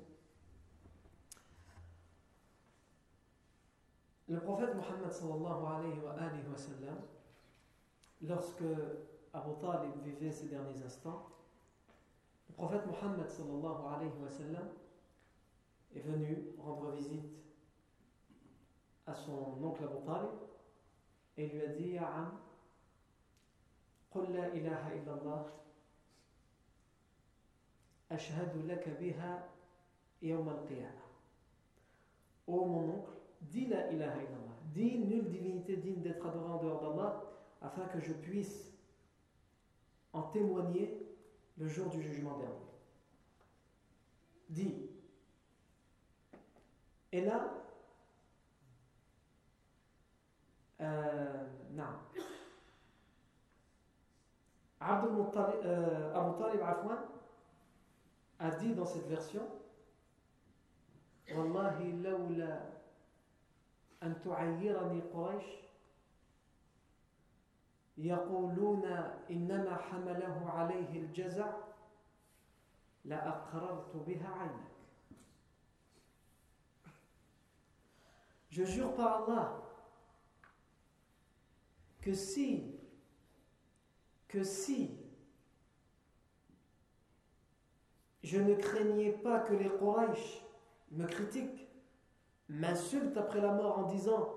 Le 4.29 4.41
prophète 4.41 4.75
Mohammed 4.75 5.13
sallallahu 5.13 5.67
alayhi 5.67 6.01
wa, 6.01 6.13
alayhi 6.13 6.47
wa 6.49 6.57
sallam, 6.57 6.97
lorsque 8.23 8.63
Abu 9.33 9.51
Talib 9.61 9.93
vivait 10.05 10.31
ces 10.33 10.47
derniers 10.49 10.83
instants, 10.85 11.29
le 12.49 12.55
prophète 12.55 12.87
Mohammed 12.87 13.29
sallallahu 13.29 13.95
alayhi 13.95 14.19
wa 14.23 14.31
sallam 14.31 14.69
est 15.95 16.01
venu 16.01 16.55
rendre 16.59 16.93
visite 16.93 17.31
à 19.07 19.15
son 19.15 19.59
oncle 19.63 19.85
Abu 19.85 20.05
Talib 20.07 20.31
et 21.37 21.47
lui 21.49 21.63
a 21.63 21.69
dit 21.69 21.89
Ya 21.91 22.07
Am, 22.09 22.39
قل 24.15 24.33
لا 24.33 24.47
إله 24.53 24.93
إلا 24.93 25.13
الله 25.15 25.43
Ashhadu 28.10 28.68
laka 28.68 28.92
biha 28.92 29.48
yawm 30.22 30.48
al-qiyamah. 30.48 31.08
Ô 32.48 32.66
mon 32.66 32.90
oncle, 32.90 33.12
dis 33.42 33.68
la 33.68 33.92
ilaha 33.92 34.18
illallah, 34.18 34.58
dis 34.74 35.00
nulle 35.00 35.30
divinité 35.30 35.76
digne 35.76 36.02
d'être 36.02 36.26
adorée 36.26 36.52
en 36.52 36.64
dehors 36.64 36.82
d'Allah, 36.82 37.24
afin 37.62 37.86
que 37.88 38.00
je 38.00 38.14
puisse 38.14 38.72
en 40.14 40.22
témoigner 40.24 41.06
le 41.58 41.68
jour 41.68 41.90
du 41.90 42.02
jugement 42.02 42.38
dernier. 42.38 42.54
Dis. 44.50 44.90
Et 47.12 47.22
là, 47.22 47.54
euh, 50.80 51.46
non. 51.72 51.84
Abdul 54.80 55.12
Muttalib, 55.12 55.66
euh, 55.66 56.14
Abu 56.16 56.38
Talib 56.38 56.62
Afwan, 56.62 57.00
a 58.40 58.52
dit 58.52 58.74
dans 58.74 58.86
cette 58.86 59.08
version 59.08 59.48
Wallahi 61.36 61.92
lawla 62.02 62.62
an 64.02 64.14
tu'ayyirani 64.24 65.02
Quraysh 65.12 65.68
يقولون 67.98 68.86
إنما 69.30 69.76
حمله 69.76 70.50
عليه 70.52 71.00
الجزع 71.00 71.50
لأقررت 73.06 73.96
بها 73.96 74.30
عينك 74.30 74.78
Je 78.50 78.64
jure 78.66 78.94
par 78.96 79.24
Allah 79.24 79.64
que 82.02 82.14
si 82.14 82.64
que 84.28 84.44
si 84.44 84.98
je 88.28 88.40
ne 88.40 88.56
craignais 88.56 89.14
pas 89.14 89.40
que 89.40 89.54
les 89.54 89.70
Quraysh 89.70 90.46
me 90.92 91.06
critiquent, 91.06 91.70
m'insultent 92.50 93.16
après 93.16 93.40
la 93.40 93.54
mort 93.54 93.80
en 93.80 93.84
disant 93.84 94.36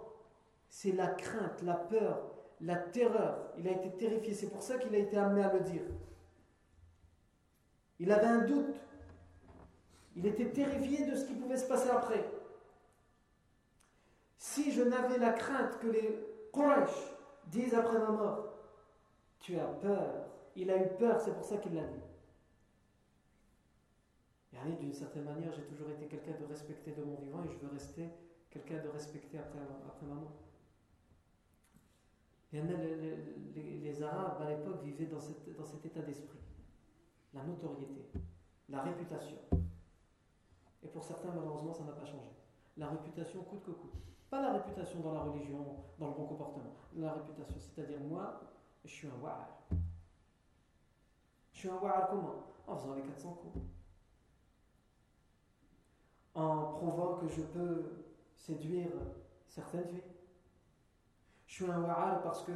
c'est 0.69 0.93
la 0.93 1.09
crainte, 1.09 1.61
la 1.63 1.75
peur, 1.75 2.23
la 2.61 2.77
terreur. 2.77 3.53
Il 3.59 3.67
a 3.67 3.73
été 3.73 3.91
terrifié, 3.97 4.33
c'est 4.33 4.49
pour 4.49 4.63
ça 4.63 4.79
qu'il 4.79 4.95
a 4.95 4.99
été 4.99 5.17
amené 5.17 5.43
à 5.43 5.53
le 5.53 5.61
dire. 5.61 5.83
Il 7.99 8.13
avait 8.13 8.29
un 8.29 8.45
doute. 8.45 8.77
Il 10.15 10.25
était 10.25 10.51
terrifié 10.51 11.05
de 11.05 11.17
ce 11.17 11.25
qui 11.25 11.35
pouvait 11.35 11.57
se 11.57 11.67
passer 11.67 11.91
après. 11.91 12.25
Si 14.39 14.71
je 14.71 14.83
n'avais 14.83 15.19
la 15.19 15.33
crainte 15.33 15.81
que 15.81 15.89
les 15.89 16.17
Quraysh 16.53 17.13
disent 17.49 17.75
après 17.75 17.99
ma 17.99 18.11
mort, 18.11 18.55
tu 19.41 19.59
as 19.59 19.65
peur. 19.65 20.29
Il 20.55 20.71
a 20.71 20.77
eu 20.77 20.89
peur, 20.97 21.21
c'est 21.21 21.35
pour 21.35 21.45
ça 21.45 21.57
qu'il 21.57 21.75
l'a 21.75 21.83
dit. 21.83 22.10
Et 24.67 24.73
d'une 24.73 24.93
certaine 24.93 25.25
manière, 25.25 25.53
j'ai 25.53 25.63
toujours 25.63 25.91
été 25.91 26.07
quelqu'un 26.07 26.39
de 26.39 26.45
respecté 26.45 26.93
de 26.93 27.03
mon 27.03 27.17
vivant 27.17 27.43
et 27.45 27.49
je 27.49 27.57
veux 27.59 27.73
rester 27.73 28.11
quelqu'un 28.51 28.83
de 28.83 28.89
respecté 28.89 29.39
après, 29.39 29.59
après 29.87 30.07
ma 30.07 30.15
mort. 30.15 30.33
les, 32.53 34.03
Arabes 34.03 34.43
à 34.43 34.51
l'époque 34.51 34.83
vivaient 34.83 35.07
dans, 35.07 35.21
cet 35.21 35.87
état 35.87 36.03
d'esprit. 36.03 36.39
La 37.33 37.43
notoriété, 37.45 38.11
la 38.69 38.83
réputation. 38.83 39.39
Et 40.83 40.89
pour 40.89 41.05
certains, 41.05 41.31
malheureusement, 41.31 41.73
ça 41.73 41.85
n'a 41.85 41.93
pas 41.93 42.05
changé. 42.05 42.31
La 42.77 42.89
réputation 42.89 43.43
coûte 43.45 43.63
que 43.65 43.71
coûte. 43.71 43.95
Pas 44.29 44.43
la 44.43 44.53
réputation 44.55 45.01
dans 45.01 45.13
la 45.13 45.21
religion, 45.21 45.65
dans 45.99 46.09
le 46.09 46.15
bon 46.15 46.27
comportement. 46.27 46.75
La 46.97 47.13
réputation, 47.13 47.57
c'est-à-dire 47.59 48.01
moi, 48.01 48.41
je 48.85 48.91
suis 48.91 49.09
un 49.09 49.23
wa'al. 49.23 49.79
Je 51.53 51.59
suis 51.59 51.69
un 51.69 51.77
wa'al 51.77 52.09
comment? 52.11 52.47
En 52.67 52.77
faisant 52.77 52.95
les 52.95 53.03
400 53.03 53.33
coups. 53.35 53.65
En 56.41 56.73
prouvant 56.73 57.17
que 57.17 57.29
je 57.29 57.43
peux 57.43 58.07
séduire 58.35 58.89
certaines 59.47 59.85
filles. 59.85 60.03
Je 61.47 61.53
suis 61.53 61.71
un 61.71 61.83
wa'al 61.83 62.23
parce 62.23 62.45
que 62.45 62.53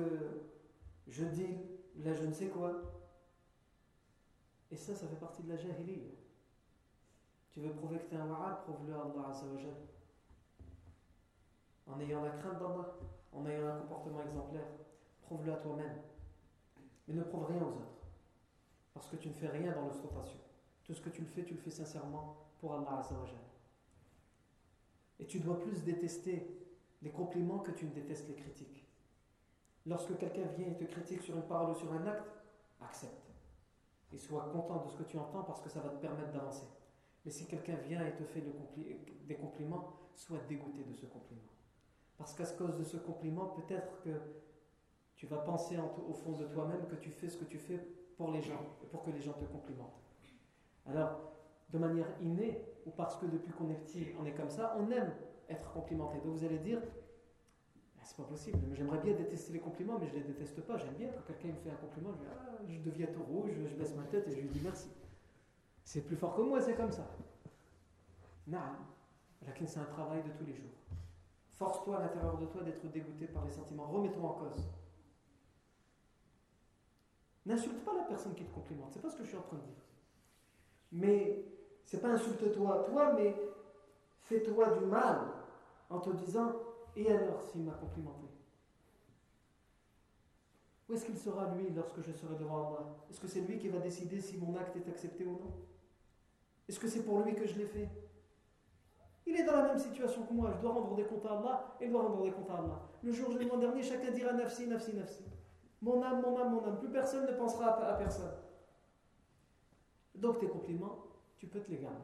je 1.06 1.24
dis 1.24 1.58
là 1.96 2.14
je 2.14 2.24
ne 2.24 2.32
sais 2.32 2.48
quoi. 2.48 2.72
Et 4.70 4.76
ça, 4.76 4.94
ça 4.94 5.06
fait 5.06 5.16
partie 5.16 5.42
de 5.42 5.50
la 5.50 5.58
jahiliya. 5.58 6.14
Tu 7.50 7.60
veux 7.60 7.72
prouver 7.72 7.98
que 7.98 8.08
tu 8.08 8.14
es 8.14 8.18
un 8.18 8.26
wa'al, 8.26 8.62
prouve-le 8.62 8.94
à 8.94 9.02
Allah 9.02 9.28
Azzawajal. 9.28 9.76
En 11.86 12.00
ayant 12.00 12.22
la 12.22 12.30
crainte 12.30 12.58
d'Allah, 12.58 12.96
en 13.32 13.46
ayant 13.46 13.68
un 13.68 13.80
comportement 13.80 14.22
exemplaire. 14.22 14.66
Prouve-le 15.20 15.52
à 15.52 15.56
toi-même. 15.56 15.98
Mais 17.06 17.14
ne 17.14 17.22
prouve 17.22 17.44
rien 17.44 17.60
aux 17.60 17.76
autres. 17.76 18.06
Parce 18.94 19.08
que 19.08 19.16
tu 19.16 19.28
ne 19.28 19.34
fais 19.34 19.48
rien 19.48 19.72
dans 19.72 19.84
l'ostentation. 19.84 20.38
Tout 20.84 20.94
ce 20.94 21.02
que 21.02 21.10
tu 21.10 21.20
le 21.20 21.28
fais, 21.28 21.44
tu 21.44 21.52
le 21.52 21.60
fais 21.60 21.70
sincèrement 21.70 22.48
pour 22.58 22.74
Allah 22.76 23.00
Azzawajal. 23.00 23.43
Et 25.20 25.26
tu 25.26 25.40
dois 25.40 25.60
plus 25.60 25.82
détester 25.84 26.46
les 27.02 27.10
compliments 27.10 27.58
que 27.58 27.70
tu 27.70 27.84
ne 27.84 27.90
détestes 27.90 28.28
les 28.28 28.34
critiques. 28.34 28.84
Lorsque 29.86 30.16
quelqu'un 30.16 30.46
vient 30.56 30.68
et 30.68 30.76
te 30.76 30.84
critique 30.84 31.22
sur 31.22 31.36
une 31.36 31.42
parole 31.42 31.70
ou 31.72 31.74
sur 31.74 31.92
un 31.92 32.06
acte, 32.06 32.30
accepte. 32.80 33.30
Et 34.12 34.18
sois 34.18 34.48
content 34.52 34.84
de 34.84 34.88
ce 34.88 34.96
que 34.96 35.02
tu 35.02 35.18
entends 35.18 35.42
parce 35.42 35.60
que 35.60 35.68
ça 35.68 35.80
va 35.80 35.90
te 35.90 36.00
permettre 36.00 36.32
d'avancer. 36.32 36.66
Mais 37.24 37.30
si 37.30 37.46
quelqu'un 37.46 37.76
vient 37.76 38.04
et 38.06 38.14
te 38.14 38.24
fait 38.24 38.42
des 39.26 39.34
compliments, 39.34 39.92
sois 40.14 40.38
dégoûté 40.48 40.82
de 40.84 40.94
ce 40.94 41.06
compliment. 41.06 41.42
Parce 42.16 42.34
qu'à 42.34 42.46
cause 42.46 42.78
de 42.78 42.84
ce 42.84 42.96
compliment, 42.96 43.46
peut-être 43.46 44.00
que 44.02 44.10
tu 45.16 45.26
vas 45.26 45.38
penser 45.38 45.76
au 45.78 46.12
fond 46.12 46.32
de 46.32 46.44
toi-même 46.46 46.86
que 46.86 46.96
tu 46.96 47.10
fais 47.10 47.28
ce 47.28 47.38
que 47.38 47.44
tu 47.44 47.58
fais 47.58 47.78
pour 48.16 48.30
les 48.30 48.42
gens 48.42 48.62
et 48.82 48.86
pour 48.86 49.02
que 49.02 49.10
les 49.10 49.20
gens 49.20 49.32
te 49.32 49.44
complimentent. 49.44 50.00
Alors, 50.86 51.32
de 51.70 51.78
manière 51.78 52.06
innée, 52.20 52.64
ou 52.86 52.90
parce 52.90 53.16
que 53.16 53.26
depuis 53.26 53.52
qu'on 53.52 53.70
est 53.70 53.74
petit, 53.74 54.08
on 54.20 54.24
est 54.24 54.34
comme 54.34 54.50
ça, 54.50 54.76
on 54.78 54.90
aime 54.90 55.12
être 55.48 55.72
complimenté. 55.72 56.18
Donc 56.18 56.36
vous 56.36 56.44
allez 56.44 56.58
dire, 56.58 56.80
ah, 57.98 58.00
c'est 58.02 58.16
pas 58.16 58.24
possible, 58.24 58.58
j'aimerais 58.72 58.98
bien 58.98 59.14
détester 59.14 59.52
les 59.52 59.60
compliments, 59.60 59.98
mais 59.98 60.06
je 60.06 60.14
les 60.14 60.22
déteste 60.22 60.60
pas. 60.62 60.76
J'aime 60.76 60.94
bien 60.94 61.08
quand 61.08 61.22
quelqu'un 61.26 61.48
me 61.48 61.60
fait 61.60 61.70
un 61.70 61.76
compliment, 61.76 62.12
je, 62.12 62.22
ah, 62.30 62.58
je 62.68 62.80
deviens 62.80 63.06
tout 63.06 63.22
rouge, 63.22 63.50
je 63.52 63.74
baisse 63.74 63.94
ma 63.96 64.04
tête 64.04 64.28
et 64.28 64.32
je 64.32 64.40
lui 64.40 64.48
dis 64.48 64.60
merci. 64.62 64.90
C'est 65.84 66.02
plus 66.02 66.16
fort 66.16 66.34
que 66.34 66.42
moi, 66.42 66.60
c'est 66.60 66.74
comme 66.74 66.92
ça. 66.92 67.06
Non, 68.46 68.58
c'est 69.66 69.78
un 69.78 69.84
travail 69.84 70.22
de 70.22 70.30
tous 70.30 70.44
les 70.44 70.54
jours. 70.54 70.70
Force-toi 71.52 71.98
à 71.98 72.00
l'intérieur 72.00 72.38
de 72.38 72.46
toi 72.46 72.62
d'être 72.62 72.90
dégoûté 72.90 73.26
par 73.26 73.44
les 73.44 73.50
sentiments. 73.50 73.86
Remets-toi 73.86 74.22
en 74.22 74.32
cause. 74.32 74.68
N'insulte 77.46 77.84
pas 77.84 77.94
la 77.94 78.04
personne 78.04 78.34
qui 78.34 78.44
te 78.44 78.54
complimente, 78.54 78.90
c'est 78.92 79.02
pas 79.02 79.10
ce 79.10 79.16
que 79.16 79.24
je 79.24 79.28
suis 79.28 79.36
en 79.36 79.42
train 79.42 79.58
de 79.58 79.62
dire. 79.62 79.83
Mais 80.94 81.44
c'est 81.84 82.00
pas 82.00 82.08
insulte-toi, 82.08 82.84
toi, 82.88 83.12
mais 83.12 83.36
fais-toi 84.22 84.78
du 84.78 84.86
mal 84.86 85.20
en 85.90 85.98
te 85.98 86.10
disant 86.10 86.52
Et 86.96 87.10
alors 87.10 87.42
s'il 87.42 87.62
m'a 87.64 87.72
complimenté? 87.72 88.26
Où 90.88 90.94
est-ce 90.94 91.04
qu'il 91.04 91.18
sera 91.18 91.52
lui 91.54 91.70
lorsque 91.70 92.00
je 92.00 92.12
serai 92.12 92.36
devant 92.36 92.68
Allah 92.68 92.86
Est-ce 93.10 93.20
que 93.20 93.26
c'est 93.26 93.40
lui 93.40 93.58
qui 93.58 93.68
va 93.68 93.78
décider 93.78 94.20
si 94.20 94.38
mon 94.38 94.54
acte 94.56 94.76
est 94.76 94.88
accepté 94.88 95.24
ou 95.24 95.32
non? 95.32 95.52
Est-ce 96.68 96.78
que 96.78 96.88
c'est 96.88 97.02
pour 97.02 97.20
lui 97.20 97.34
que 97.34 97.46
je 97.46 97.58
l'ai 97.58 97.66
fait? 97.66 97.88
Il 99.26 99.36
est 99.36 99.44
dans 99.44 99.56
la 99.56 99.62
même 99.62 99.78
situation 99.78 100.22
que 100.22 100.32
moi. 100.32 100.52
Je 100.54 100.60
dois 100.60 100.72
rendre 100.72 100.94
des 100.94 101.04
comptes 101.04 101.24
à 101.26 101.38
Allah 101.38 101.76
et 101.80 101.86
il 101.86 101.90
doit 101.90 102.02
rendre 102.02 102.22
des 102.22 102.30
comptes 102.30 102.50
à 102.50 102.58
Allah. 102.58 102.80
Le 103.02 103.12
jour 103.12 103.30
du 103.30 103.38
jugement 103.38 103.56
dernier, 103.56 103.82
chacun 103.82 104.10
dira 104.10 104.32
nafsi, 104.32 104.66
nafsi, 104.66 104.94
nafsi. 104.94 105.24
Mon 105.80 106.02
âme, 106.02 106.22
mon 106.22 106.38
âme, 106.38 106.54
mon 106.54 106.64
âme. 106.64 106.78
Plus 106.78 106.90
personne 106.90 107.26
ne 107.26 107.32
pensera 107.32 107.74
à, 107.82 107.94
personne. 107.94 108.32
Donc 110.15 110.39
tes 110.39 110.47
compliments, 110.47 111.07
tu 111.37 111.47
peux 111.47 111.61
te 111.61 111.69
les 111.71 111.77
garder. 111.77 111.97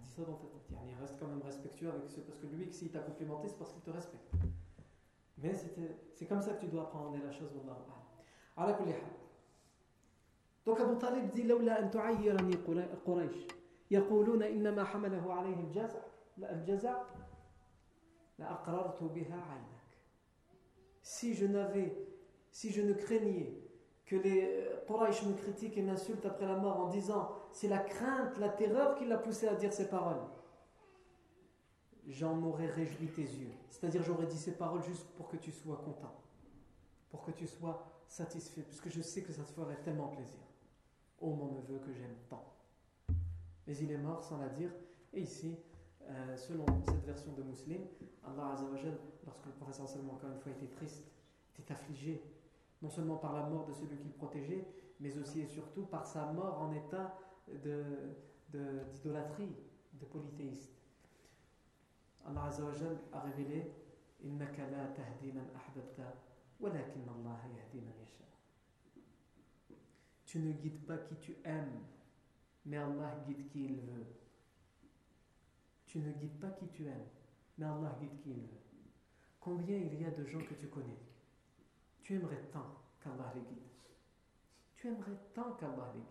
Dis 0.00 0.10
ça 0.10 0.22
dans 0.22 0.34
ta 0.34 0.46
tête. 0.46 0.78
Il 0.86 0.94
reste 1.00 1.18
quand 1.18 1.26
même 1.26 1.42
respectueux 1.42 1.88
avec 1.88 2.08
ce, 2.08 2.20
parce 2.20 2.38
que 2.38 2.46
lui, 2.46 2.72
s'il 2.72 2.90
t'a 2.90 3.00
complimenté, 3.00 3.48
c'est 3.48 3.58
parce 3.58 3.72
qu'il 3.72 3.82
te 3.82 3.90
respecte. 3.90 4.30
Mais 5.38 5.52
c'est 6.14 6.26
comme 6.26 6.42
ça 6.42 6.54
que 6.54 6.60
tu 6.60 6.66
dois 6.66 6.82
apprendre 6.82 7.16
la 7.16 7.32
chose. 7.32 7.50
Donc 10.66 10.80
Abu 10.80 10.98
Talib 10.98 11.30
dit 11.32 11.44
لولا 11.44 11.80
أن 11.80 11.90
تعيرني 11.90 12.56
قريش 13.06 13.46
يقولون 13.90 14.42
إنما 14.42 14.84
حمله 14.84 15.32
عليه 15.32 15.56
الجزع 15.56 16.00
الجزع 16.38 17.02
لأقررت 18.38 19.02
بها 19.02 19.40
عينك 19.40 19.78
si 21.02 21.34
je 21.34 21.46
n'avais 21.46 21.96
si 22.50 22.70
je 22.70 22.82
ne 22.82 22.92
craignais 22.92 23.46
que 23.46 23.61
que 24.13 24.27
les 24.27 24.69
Quraysh 24.85 25.23
me 25.23 25.33
critiquent 25.33 25.77
et 25.77 25.81
m'insultent 25.81 26.25
après 26.25 26.45
la 26.45 26.55
mort 26.55 26.79
en 26.79 26.89
disant 26.89 27.31
c'est 27.51 27.67
la 27.67 27.79
crainte, 27.79 28.37
la 28.37 28.49
terreur 28.49 28.95
qui 28.95 29.05
l'a 29.05 29.17
poussé 29.17 29.47
à 29.47 29.55
dire 29.55 29.73
ces 29.73 29.89
paroles, 29.89 30.21
j'en 32.07 32.41
aurais 32.43 32.67
réjoui 32.67 33.07
tes 33.07 33.23
yeux. 33.23 33.51
C'est-à-dire 33.69 34.03
j'aurais 34.03 34.27
dit 34.27 34.37
ces 34.37 34.53
paroles 34.53 34.83
juste 34.83 35.07
pour 35.15 35.27
que 35.27 35.37
tu 35.37 35.51
sois 35.51 35.77
content, 35.77 36.13
pour 37.09 37.23
que 37.23 37.31
tu 37.31 37.47
sois 37.47 37.83
satisfait, 38.07 38.61
puisque 38.61 38.89
je 38.89 39.01
sais 39.01 39.23
que 39.23 39.33
ça 39.33 39.43
te 39.43 39.51
ferait 39.51 39.81
tellement 39.83 40.09
plaisir. 40.09 40.41
Oh 41.19 41.33
mon 41.33 41.53
neveu 41.53 41.79
que 41.79 41.93
j'aime 41.93 42.15
tant. 42.29 42.53
Mais 43.65 43.75
il 43.77 43.91
est 43.91 43.97
mort 43.97 44.23
sans 44.23 44.37
la 44.37 44.49
dire. 44.49 44.69
Et 45.13 45.21
ici, 45.21 45.57
euh, 46.03 46.37
selon 46.37 46.65
cette 46.85 47.03
version 47.05 47.31
de 47.33 47.43
Muslim, 47.43 47.81
Allah 48.23 48.51
Azzawajal, 48.53 48.97
lorsque 49.25 49.45
le 49.45 49.53
professeur 49.53 49.87
seulement 49.87 50.13
encore 50.13 50.29
une 50.29 50.39
fois 50.39 50.51
était 50.51 50.67
triste, 50.67 51.05
était 51.57 51.71
affligé, 51.71 52.21
non 52.83 52.89
seulement 52.89 53.15
par 53.15 53.33
la 53.33 53.43
mort 53.43 53.65
de 53.65 53.71
celui 53.71 53.97
qu'il 53.97 54.11
protégeait, 54.11 54.67
mais 54.99 55.17
aussi 55.17 55.39
et 55.39 55.47
surtout 55.47 55.85
par 55.85 56.05
sa 56.05 56.33
mort 56.33 56.61
en 56.61 56.73
état 56.73 57.17
d'idolâtrie, 58.51 59.47
de, 59.47 59.99
de 59.99 60.05
polythéiste. 60.05 60.69
Allah 62.25 62.43
Azzawajal 62.45 62.97
a 63.13 63.21
révélé 63.21 63.71
Allah 64.25 64.45
yahdi 64.99 65.31
man 67.81 67.93
yasha. 67.99 68.25
Tu 70.25 70.39
ne 70.39 70.51
guides 70.51 70.85
pas 70.85 70.97
qui 70.97 71.15
tu 71.15 71.37
aimes, 71.45 71.79
mais 72.65 72.77
Allah 72.77 73.23
guide 73.25 73.47
qui 73.47 73.65
il 73.65 73.79
veut. 73.81 74.05
Tu 75.85 75.99
ne 75.99 76.11
guides 76.11 76.39
pas 76.39 76.51
qui 76.51 76.67
tu 76.67 76.85
aimes, 76.85 77.07
mais 77.57 77.65
Allah 77.65 77.95
guide 77.99 78.19
qui 78.21 78.31
il 78.31 78.41
veut. 78.41 78.61
Combien 79.39 79.77
il 79.77 80.01
y 80.01 80.05
a 80.05 80.11
de 80.11 80.25
gens 80.25 80.41
que 80.41 80.53
tu 80.55 80.67
connais? 80.67 80.97
Tu 82.03 82.15
aimerais 82.15 82.43
tant 82.51 82.65
qu'Allah 83.01 83.31
les 83.33 83.41
guide. 83.41 83.63
Tu 84.75 84.87
aimerais 84.87 85.17
tant 85.33 85.53
qu'Allah 85.53 85.91
les 85.95 86.01
guide. 86.01 86.09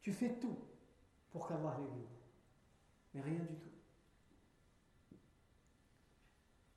Tu 0.00 0.12
fais 0.12 0.38
tout 0.38 0.56
pour 1.30 1.46
qu'Allah 1.46 1.76
les 1.80 1.86
guide, 1.88 2.08
mais 3.12 3.20
rien 3.20 3.40
du 3.40 3.56
tout. 3.56 3.68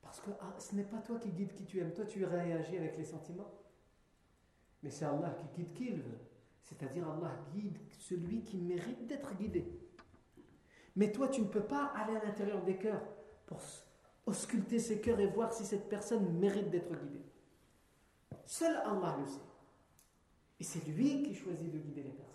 Parce 0.02 0.20
que 0.20 0.30
ah, 0.40 0.54
ce 0.58 0.74
n'est 0.74 0.84
pas 0.84 0.98
toi 0.98 1.18
qui 1.18 1.30
guide 1.30 1.54
qui 1.54 1.64
tu 1.64 1.78
aimes, 1.78 1.94
toi 1.94 2.04
tu 2.04 2.24
réagis 2.24 2.76
avec 2.76 2.98
les 2.98 3.04
sentiments. 3.04 3.50
Mais 4.82 4.90
c'est 4.90 5.04
Allah 5.04 5.30
qui 5.30 5.62
guide 5.62 5.72
qui 5.72 5.86
il 5.86 6.02
veut. 6.02 6.18
C'est-à-dire 6.62 7.08
Allah 7.08 7.38
guide 7.54 7.78
celui 7.98 8.42
qui 8.42 8.58
mérite 8.58 9.06
d'être 9.06 9.34
guidé. 9.36 9.78
Mais 10.96 11.10
toi, 11.10 11.28
tu 11.28 11.40
ne 11.40 11.46
peux 11.46 11.64
pas 11.64 11.86
aller 11.96 12.16
à 12.16 12.24
l'intérieur 12.24 12.62
des 12.62 12.76
cœurs 12.76 13.02
pour 13.46 13.60
ausculter 14.26 14.78
ces 14.78 15.00
cœurs 15.00 15.20
et 15.20 15.26
voir 15.26 15.52
si 15.52 15.64
cette 15.64 15.88
personne 15.88 16.38
mérite 16.38 16.70
d'être 16.70 16.94
guidée. 16.94 17.24
Seul 18.46 18.76
Allah 18.84 19.16
le 19.20 19.26
sait. 19.26 19.40
Et 20.60 20.64
c'est 20.64 20.86
lui 20.86 21.22
qui 21.22 21.34
choisit 21.34 21.72
de 21.72 21.78
guider 21.78 22.02
les 22.02 22.10
personnes. 22.10 22.32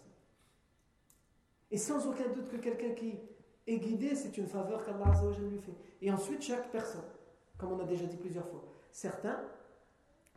Et 1.71 1.77
sans 1.77 2.05
aucun 2.07 2.27
doute 2.29 2.49
que 2.49 2.57
quelqu'un 2.57 2.93
qui 2.93 3.17
est 3.65 3.77
guidé, 3.77 4.15
c'est 4.15 4.37
une 4.37 4.47
faveur 4.47 4.85
qu'Allah 4.85 5.13
lui 5.39 5.59
fait. 5.59 5.75
Et 6.01 6.11
ensuite, 6.11 6.41
chaque 6.41 6.71
personne, 6.71 7.03
comme 7.57 7.73
on 7.73 7.79
a 7.79 7.85
déjà 7.85 8.05
dit 8.05 8.17
plusieurs 8.17 8.47
fois, 8.47 8.63
certains 8.91 9.41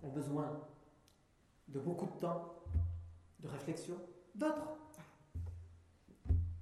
ont 0.03 0.09
besoin 0.09 0.61
de 1.69 1.79
beaucoup 1.79 2.07
de 2.07 2.21
temps, 2.21 2.55
de 3.41 3.49
réflexion, 3.49 3.97
d'autres, 4.35 4.77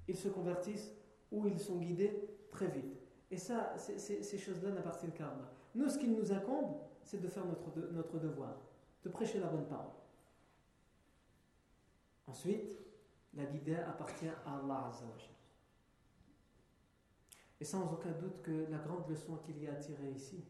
ils 0.07 0.17
se 0.17 0.29
convertissent 0.29 0.93
ou 1.31 1.47
ils 1.47 1.59
sont 1.59 1.77
guidés 1.77 2.29
très 2.51 2.69
vite. 2.69 3.08
Et 3.31 3.37
ça, 3.37 3.77
ces 3.77 4.39
choses-là 4.39 4.71
n'appartiennent 4.71 5.13
qu'à 5.13 5.27
Allah. 5.27 5.51
Nous, 5.75 5.89
ce 5.89 5.99
qui 5.99 6.09
nous 6.09 6.33
incombe, 6.33 6.77
c'est 7.03 7.21
de 7.21 7.29
faire 7.29 7.45
notre, 7.45 7.71
notre 7.93 8.19
devoir, 8.19 8.57
de 9.03 9.09
prêcher 9.09 9.39
la 9.39 9.49
bonne 9.49 9.67
parole. 9.67 9.93
Ensuite, 12.27 12.79
la 13.35 13.45
guidée 13.45 13.77
appartient 13.77 14.29
à 14.29 14.59
Allah 14.59 14.91
Et 17.61 17.65
sans 17.65 17.93
aucun 17.93 18.13
doute 18.13 18.43
que 18.43 18.67
la 18.71 18.79
grande 18.79 19.09
leçon 19.09 19.37
qu'il 19.37 19.63
y 19.63 19.69
a 19.69 19.73
à 19.73 19.77
tirer 19.77 20.11
ici, 20.11 20.43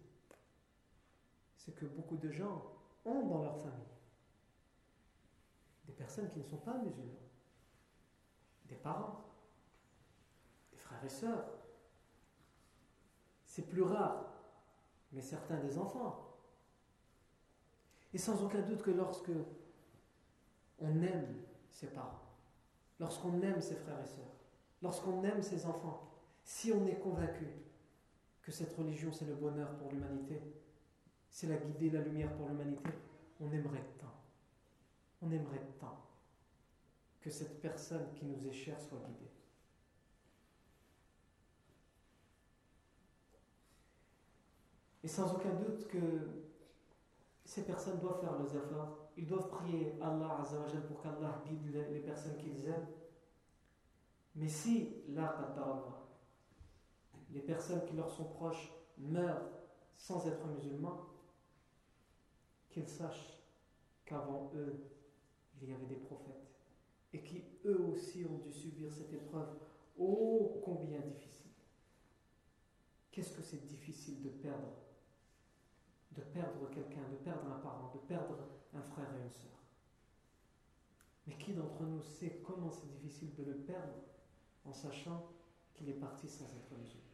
c'est 1.56 1.74
que 1.74 1.86
beaucoup 1.86 2.16
de 2.16 2.30
gens 2.30 2.62
ont 3.04 3.26
dans 3.26 3.42
leur 3.42 3.58
famille 3.58 3.88
des 5.88 5.94
personnes 5.94 6.28
qui 6.28 6.38
ne 6.38 6.44
sont 6.44 6.58
pas 6.58 6.76
musulmans, 6.78 7.28
des 8.66 8.76
parents, 8.76 9.24
des 10.70 10.76
frères 10.76 11.04
et 11.04 11.08
sœurs. 11.08 11.57
C'est 13.58 13.66
plus 13.66 13.82
rare, 13.82 14.24
mais 15.10 15.20
certains 15.20 15.56
des 15.56 15.78
enfants. 15.78 16.32
Et 18.14 18.18
sans 18.18 18.40
aucun 18.44 18.60
doute 18.60 18.82
que 18.82 18.92
lorsque 18.92 19.32
on 20.78 21.02
aime 21.02 21.34
ses 21.68 21.88
parents, 21.88 22.22
lorsqu'on 23.00 23.42
aime 23.42 23.60
ses 23.60 23.74
frères 23.74 24.00
et 24.00 24.06
sœurs, 24.06 24.30
lorsqu'on 24.80 25.24
aime 25.24 25.42
ses 25.42 25.66
enfants, 25.66 26.08
si 26.44 26.70
on 26.70 26.86
est 26.86 27.00
convaincu 27.00 27.48
que 28.42 28.52
cette 28.52 28.72
religion 28.74 29.12
c'est 29.12 29.26
le 29.26 29.34
bonheur 29.34 29.76
pour 29.78 29.90
l'humanité, 29.90 30.40
c'est 31.28 31.48
la 31.48 31.56
guidée, 31.56 31.90
la 31.90 32.02
lumière 32.02 32.32
pour 32.36 32.46
l'humanité, 32.46 32.90
on 33.40 33.50
aimerait 33.50 33.84
tant 33.98 34.14
on 35.20 35.32
aimerait 35.32 35.66
tant 35.80 35.98
que 37.20 37.28
cette 37.28 37.60
personne 37.60 38.06
qui 38.14 38.24
nous 38.24 38.46
est 38.46 38.52
chère 38.52 38.80
soit 38.80 39.00
guidée. 39.04 39.32
Et 45.08 45.10
sans 45.10 45.34
aucun 45.34 45.54
doute 45.54 45.88
que 45.88 45.96
ces 47.42 47.64
personnes 47.64 47.98
doivent 47.98 48.20
faire 48.20 48.34
leurs 48.34 48.54
efforts, 48.54 49.08
ils 49.16 49.26
doivent 49.26 49.48
prier 49.48 49.94
Allah 50.02 50.36
Azzawajal 50.42 50.82
pour 50.86 51.00
qu'Allah 51.00 51.42
guide 51.46 51.82
les 51.90 52.00
personnes 52.00 52.36
qu'ils 52.36 52.66
aiment. 52.66 52.88
Mais 54.34 54.50
si, 54.50 54.96
là, 55.08 55.34
les 57.30 57.40
personnes 57.40 57.86
qui 57.86 57.96
leur 57.96 58.10
sont 58.10 58.26
proches 58.26 58.70
meurent 58.98 59.48
sans 59.94 60.26
être 60.26 60.46
musulmans, 60.46 61.06
qu'ils 62.68 62.86
sachent 62.86 63.42
qu'avant 64.04 64.50
eux, 64.56 64.74
il 65.62 65.70
y 65.70 65.72
avait 65.72 65.86
des 65.86 65.96
prophètes 65.96 66.52
et 67.14 67.22
qui 67.22 67.44
eux 67.64 67.80
aussi 67.94 68.26
ont 68.26 68.46
dû 68.46 68.52
subir 68.52 68.92
cette 68.92 69.14
épreuve. 69.14 69.56
Oh, 69.98 70.60
combien 70.62 71.00
difficile. 71.00 71.50
Qu'est-ce 73.10 73.32
que 73.32 73.42
c'est 73.42 73.64
difficile 73.64 74.20
de 74.22 74.28
perdre 74.28 74.68
De 76.18 76.24
perdre 76.24 76.68
quelqu'un, 76.74 77.08
de 77.12 77.16
perdre 77.22 77.46
un 77.46 77.60
parent, 77.60 77.92
de 77.94 78.00
perdre 78.00 78.38
un 78.74 78.82
frère 78.82 79.06
et 79.14 79.22
une 79.22 79.30
sœur. 79.30 79.52
Mais 81.28 81.36
qui 81.36 81.52
d'entre 81.52 81.84
nous 81.84 82.02
sait 82.02 82.42
comment 82.44 82.72
c'est 82.72 82.88
difficile 82.88 83.32
de 83.36 83.44
le 83.44 83.58
perdre 83.58 83.94
en 84.64 84.72
sachant 84.72 85.30
qu'il 85.74 85.88
est 85.88 86.00
parti 86.00 86.28
sans 86.28 86.46
être 86.56 86.76
musulman? 86.76 87.04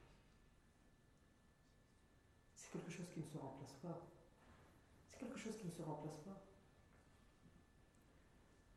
C'est 2.54 2.70
quelque 2.70 2.90
chose 2.90 3.10
qui 3.12 3.20
ne 3.20 3.26
se 3.26 3.36
remplace 3.36 3.74
pas. 3.82 4.06
C'est 5.10 5.18
quelque 5.18 5.38
chose 5.38 5.58
qui 5.58 5.66
ne 5.66 5.72
se 5.72 5.82
remplace 5.82 6.16
pas. 6.20 6.42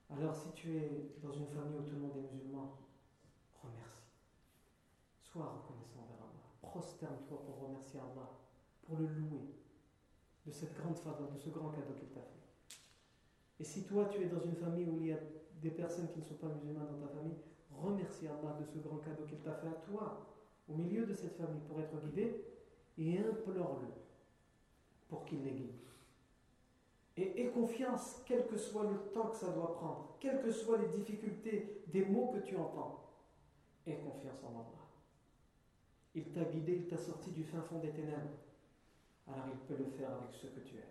Alors 0.10 0.36
si 0.36 0.52
tu 0.52 0.76
es 0.76 1.16
dans 1.24 1.32
une 1.32 1.48
famille 1.48 1.78
où 1.78 1.84
tout 1.84 1.96
le 1.96 2.08
remercie. 3.64 4.04
Sois 5.24 5.46
reconnaissant 5.46 6.02
envers 6.02 6.18
Allah. 6.18 6.50
Prosterne-toi 6.62 7.46
pour 7.46 7.62
remercier 7.66 8.02
Allah, 8.02 8.30
pour 8.86 8.98
le 8.98 9.08
louer 9.08 9.54
de 10.48 10.52
cette 10.52 10.74
grande 10.78 10.98
faveur, 10.98 11.30
de 11.30 11.38
ce 11.38 11.50
grand 11.50 11.70
cadeau 11.70 11.94
qu'il 12.00 12.08
t'a 12.08 12.22
fait. 12.22 12.80
Et 13.60 13.64
si 13.64 13.84
toi 13.84 14.06
tu 14.06 14.22
es 14.22 14.28
dans 14.28 14.40
une 14.40 14.56
famille 14.56 14.86
où 14.86 14.98
il 15.02 15.08
y 15.08 15.12
a 15.12 15.20
des 15.62 15.72
personnes 15.72 16.10
qui 16.12 16.20
ne 16.20 16.24
sont 16.24 16.36
pas 16.36 16.48
musulmanes 16.48 16.88
dans 16.88 17.06
ta 17.06 17.14
famille, 17.14 17.38
remercie 17.72 18.28
Allah 18.28 18.58
de 18.60 18.66
ce 18.66 18.80
grand 18.80 18.98
cadeau 18.98 19.24
qu'il 19.28 19.40
t'a 19.40 19.54
fait 19.54 19.68
à 19.68 19.82
toi, 19.92 20.26
au 20.70 20.74
milieu 20.76 21.06
de 21.06 21.14
cette 21.14 21.36
famille, 21.36 21.62
pour 21.68 21.80
être 21.82 22.00
guidé, 22.00 22.44
et 22.98 23.20
implore-le 23.20 23.88
pour 25.10 25.26
qu'il 25.26 25.44
les 25.44 25.52
guide. 25.52 25.72
Et 27.16 27.42
aie 27.42 27.50
confiance, 27.50 28.22
quel 28.26 28.46
que 28.48 28.58
soit 28.58 28.84
le 28.84 29.12
temps 29.12 29.30
que 29.30 29.38
ça 29.38 29.50
doit 29.50 29.74
prendre, 29.74 30.18
quelles 30.20 30.42
que 30.42 30.52
soient 30.52 30.78
les 30.78 30.90
difficultés 30.90 31.84
des 31.88 32.06
mots 32.06 32.32
que 32.34 32.40
tu 32.40 32.56
entends. 32.56 33.04
Aie 33.86 33.98
confiance 33.98 34.44
en 34.44 34.50
Allah. 34.50 34.86
Il 36.14 36.26
t'a 36.32 36.44
guidé, 36.44 36.74
il 36.74 36.88
t'a 36.88 36.98
sorti 36.98 37.32
du 37.32 37.44
fin 37.44 37.62
fond 37.62 37.80
des 37.80 37.92
ténèbres. 37.92 38.38
Alors 39.28 39.46
il 39.52 39.60
peut 39.68 39.84
le 39.84 39.90
faire 39.90 40.12
avec 40.12 40.34
ce 40.34 40.48
que 40.48 40.60
tu 40.62 40.78
es. 40.78 40.88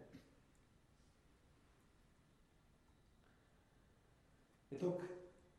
Et 4.72 4.78
donc, 4.78 5.00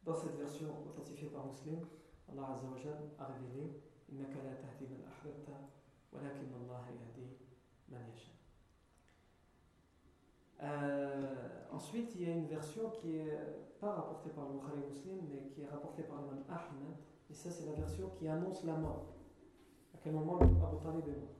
dans 0.03 0.15
cette 0.15 0.35
version 0.35 0.67
authentifiée 0.87 1.29
par 1.29 1.47
Muslim, 1.47 1.79
Allah 2.29 2.55
Azza 2.55 2.67
a 3.17 3.25
révélé 3.25 3.81
Innaka 4.11 4.43
la 4.43 4.55
tahdi 4.55 4.85
man 4.85 5.01
ahbabta, 5.07 5.53
Allah. 6.13 6.37
Euh, 10.63 11.65
ensuite, 11.71 12.15
il 12.15 12.27
y 12.27 12.31
a 12.31 12.33
une 12.33 12.47
version 12.47 12.89
qui 12.89 13.07
n'est 13.07 13.37
pas 13.79 13.91
rapportée 13.93 14.29
par 14.31 14.47
le 14.47 14.53
Bukhari 14.53 14.79
Muslim, 14.89 15.19
mais 15.29 15.47
qui 15.49 15.61
est 15.61 15.67
rapportée 15.67 16.03
par 16.03 16.21
l'imam 16.21 16.43
Ahmed. 16.49 16.95
Et 17.29 17.33
ça, 17.33 17.51
c'est 17.51 17.65
la 17.65 17.73
version 17.73 18.09
qui 18.09 18.27
annonce 18.27 18.63
la 18.63 18.73
mort. 18.73 19.13
À 19.93 19.97
quel 20.01 20.13
moment 20.13 20.39
Abu 20.39 20.55
Talib 20.81 21.07
est 21.07 21.19
mort. 21.19 21.36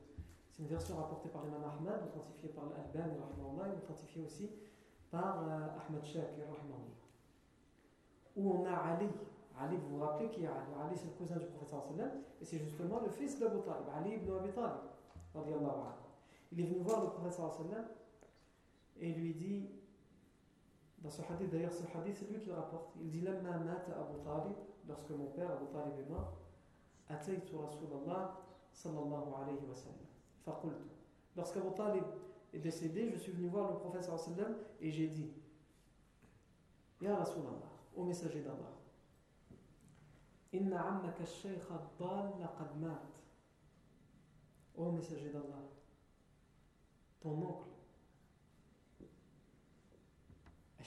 C'est 0.58 0.64
une 0.64 0.70
version 0.70 0.96
rapportée 0.96 1.30
par 1.30 1.44
l'imam 1.46 1.62
Ahmad, 1.64 2.02
authentifiée 2.08 2.50
par 2.50 2.64
l'Albani, 2.66 3.14
et 3.16 3.78
authentifiée 3.78 4.24
aussi 4.24 4.50
par 5.12 5.44
euh, 5.44 5.68
Ahmad 5.86 6.04
Shakir, 6.04 6.46
où 8.36 8.52
on 8.52 8.66
a 8.66 8.74
Ali. 8.74 9.08
Ali, 9.60 9.78
vous 9.78 9.98
vous 9.98 10.04
rappelez 10.04 10.30
qui 10.30 10.46
est 10.46 10.48
Ali 10.48 10.74
Ali, 10.84 10.96
c'est 10.98 11.06
le 11.06 11.12
cousin 11.12 11.36
du 11.36 11.46
prophète 11.46 11.70
sallam, 11.70 12.10
et 12.42 12.46
c'est 12.46 12.58
justement 12.58 13.02
le 13.02 13.10
fils 13.10 13.40
d'Abu 13.40 13.60
Talib, 13.62 13.88
Ali 13.96 14.16
ibn 14.16 14.32
Abi 14.32 14.50
Talib. 14.52 14.80
Il 16.52 16.60
est 16.60 16.64
venu 16.64 16.80
voir 16.80 17.04
le 17.04 17.10
prophète 17.10 17.34
sallam 17.34 17.86
et 19.00 19.14
lui 19.14 19.36
dit, 19.36 19.70
dans 20.98 21.10
ce 21.12 21.22
hadith, 21.22 21.52
d'ailleurs 21.52 21.72
ce 21.72 21.84
hadith 21.96 22.16
c'est 22.18 22.32
lui 22.32 22.40
qui 22.40 22.48
le 22.48 22.56
rapporte, 22.56 22.96
il 23.00 23.12
dit 23.12 23.22
Lamma 23.22 23.60
mata 23.60 23.92
Abu 23.92 24.18
Talib, 24.24 24.58
lorsque 24.88 25.12
mon 25.12 25.28
père 25.28 25.52
Abu 25.52 25.68
Talib 25.72 26.00
est 26.00 26.10
mort, 26.10 26.34
Ataytu 27.10 27.56
Rasulallah 27.56 28.42
sallallahu 28.72 29.34
alayhi 29.40 29.66
wa 29.70 29.76
sallam. 29.76 30.17
Lorsqu'Abu 31.36 31.74
Talib 31.76 32.04
est 32.54 32.60
décédé, 32.60 33.12
je 33.12 33.18
suis 33.18 33.32
venu 33.32 33.48
voir 33.48 33.72
le 33.72 33.78
prophète 33.78 34.04
sallam 34.04 34.56
et 34.80 34.92
j'ai 34.92 35.08
dit 35.08 35.32
Ya 37.02 37.24
au 37.96 38.04
messager 38.04 38.42
d'Allah, 38.42 38.74
Inna 40.54 40.82
ammaka 40.82 41.26
shaykh 41.26 41.70
laqad 41.70 42.80
mat. 42.80 43.02
Ô 44.76 44.92
messager 44.92 45.30
d'Allah, 45.30 45.64
ton 47.20 47.32
oncle, 47.42 47.68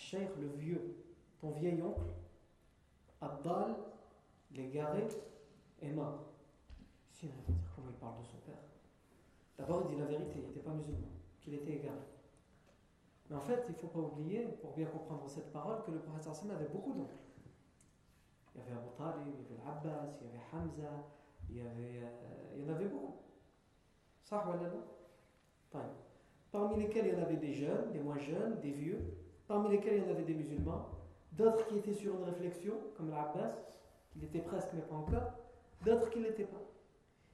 Cheikh, 0.00 0.30
le 0.40 0.48
vieux, 0.56 0.96
ton 1.40 1.50
vieil 1.50 1.82
oncle, 1.82 2.00
Abdal, 3.20 3.76
l'égaré, 4.50 5.06
est 5.82 5.90
mort. 5.90 6.24
Dire 7.12 7.30
comment 7.76 7.90
il 7.90 7.96
parle 7.96 8.18
de 8.18 8.24
son 8.24 8.38
père. 8.38 8.69
D'abord, 9.60 9.82
il 9.84 9.94
dit 9.94 10.00
la 10.00 10.06
vérité, 10.06 10.36
il 10.38 10.46
n'était 10.46 10.60
pas 10.60 10.72
musulman, 10.72 11.08
qu'il 11.42 11.52
était 11.52 11.72
égaré. 11.72 12.00
Mais 13.28 13.36
en 13.36 13.42
fait, 13.42 13.62
il 13.68 13.72
ne 13.72 13.76
faut 13.76 13.88
pas 13.88 13.98
oublier, 13.98 14.40
pour 14.62 14.72
bien 14.72 14.86
comprendre 14.86 15.28
cette 15.28 15.52
parole, 15.52 15.84
que 15.84 15.90
le 15.90 15.98
prophète 15.98 16.26
avait 16.50 16.68
beaucoup 16.72 16.94
d'oncles. 16.94 17.14
Il 18.54 18.60
y 18.60 18.64
avait 18.64 18.72
Abu 18.72 18.88
Talib, 18.96 19.34
il 19.38 19.54
y 19.54 19.58
avait 19.58 19.62
l'Abbas, 19.62 20.08
il 20.18 20.26
y 20.26 20.30
avait 20.30 20.44
Hamza, 20.50 21.04
il 21.50 21.56
y, 21.56 21.60
euh, 21.60 22.66
en 22.66 22.74
avait 22.74 22.86
beaucoup. 22.86 23.16
Ça, 24.24 24.44
Parmi 26.50 26.76
lesquels 26.82 27.06
il 27.06 27.12
y 27.12 27.16
en 27.16 27.22
avait 27.22 27.36
des 27.36 27.52
jeunes, 27.52 27.92
des 27.92 28.00
moins 28.00 28.18
jeunes, 28.18 28.58
des 28.60 28.72
vieux, 28.72 28.98
parmi 29.46 29.68
lesquels 29.68 29.98
il 29.98 30.04
y 30.04 30.06
en 30.06 30.10
avait 30.10 30.24
des 30.24 30.34
musulmans, 30.34 30.88
d'autres 31.32 31.66
qui 31.66 31.76
étaient 31.76 31.92
sur 31.92 32.16
une 32.16 32.24
réflexion, 32.24 32.74
comme 32.96 33.10
l'Abbas, 33.10 33.54
qui 34.10 34.20
l'était 34.20 34.40
presque 34.40 34.70
mais 34.74 34.80
pas 34.80 34.96
encore, 34.96 35.32
d'autres 35.84 36.08
qui 36.10 36.18
ne 36.18 36.24
l'étaient 36.24 36.44
pas. 36.44 36.62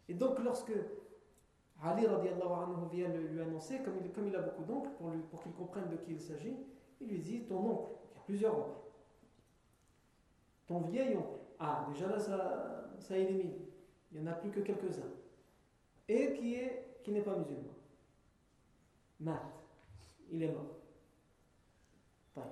Et 0.08 0.14
donc 0.14 0.38
lorsque 0.40 0.72
Ali 1.82 2.06
anhu 2.06 2.88
vient 2.90 3.08
lui 3.08 3.40
annoncer, 3.40 3.80
comme 3.80 4.26
il, 4.26 4.36
a 4.36 4.40
beaucoup 4.40 4.64
d'oncles, 4.64 4.90
pour, 5.30 5.42
qu'il 5.42 5.52
comprenne 5.52 5.88
de 5.90 5.96
qui 5.96 6.12
il 6.12 6.20
s'agit, 6.20 6.56
il 7.00 7.08
lui 7.08 7.18
dit 7.18 7.40
ton 7.42 7.58
oncle, 7.58 7.90
il 8.10 8.16
y 8.16 8.18
a 8.18 8.22
plusieurs 8.24 8.58
oncles. 8.58 8.80
Ton 10.66 10.80
vieil 10.80 11.16
oncle, 11.16 11.38
ah 11.58 11.86
déjà 11.92 12.08
là 12.08 12.18
ça, 12.18 12.90
ça 12.98 13.16
élimine, 13.16 13.52
il 14.10 14.20
n'y 14.20 14.28
en 14.28 14.32
a 14.32 14.34
plus 14.34 14.50
que 14.50 14.60
quelques-uns. 14.60 15.12
Et 16.08 16.32
qui 16.34 16.54
est 16.54 16.86
qui 17.02 17.12
n'est 17.12 17.22
pas 17.22 17.36
musulman. 17.36 17.72
Mat, 19.20 19.42
il 20.30 20.42
est 20.42 20.52
mort. 20.52 20.76
Le 22.36 22.42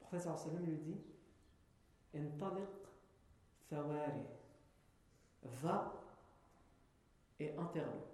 prophète 0.00 0.20
sallam 0.20 0.66
lui 0.66 0.76
dit 0.78 1.00
Intaliq 2.14 2.68
fawari. 3.70 4.22
Va 5.44 5.92
et 7.38 7.56
enterre-le. 7.56 8.11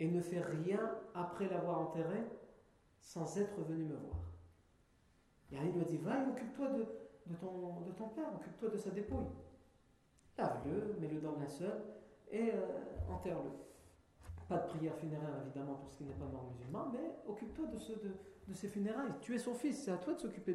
Et 0.00 0.08
ne 0.08 0.20
fais 0.20 0.40
rien 0.40 0.80
après 1.14 1.48
l'avoir 1.48 1.80
enterré 1.80 2.24
sans 3.00 3.38
être 3.38 3.60
venu 3.62 3.84
me 3.84 3.96
voir. 3.96 4.32
Et 5.52 5.56
il 5.56 5.72
lui 5.72 5.80
a 5.80 5.84
dit 5.84 5.98
Va 5.98 6.22
et 6.22 6.28
occupe-toi 6.28 6.68
de, 6.70 6.86
ton, 7.36 8.08
père, 8.08 8.34
occupe-toi 8.34 8.70
de 8.70 8.78
sa 8.78 8.90
dépouille. 8.90 9.26
Lave-le, 10.38 10.96
mets-le 11.00 11.20
dans 11.20 11.32
le 11.32 11.40
linceul 11.40 11.82
et 12.30 12.50
euh, 12.54 13.12
enterre-le. 13.12 13.50
Pas 14.48 14.58
de 14.58 14.68
prière 14.68 14.96
funéraire, 14.96 15.42
évidemment, 15.44 15.74
pour 15.74 15.90
ce 15.90 15.98
qui 15.98 16.04
n'est 16.04 16.14
pas 16.14 16.24
mort 16.24 16.50
musulman, 16.50 16.90
mais 16.92 17.14
occupe-toi 17.28 17.66
de, 17.66 17.78
ce, 17.78 17.92
ses 18.52 18.68
funérailles. 18.68 19.12
Tu 19.20 19.34
es 19.34 19.38
son 19.38 19.54
fils, 19.54 19.84
c'est 19.84 19.92
à 19.92 19.96
toi 19.96 20.14
de 20.14 20.18
t'occuper 20.18 20.54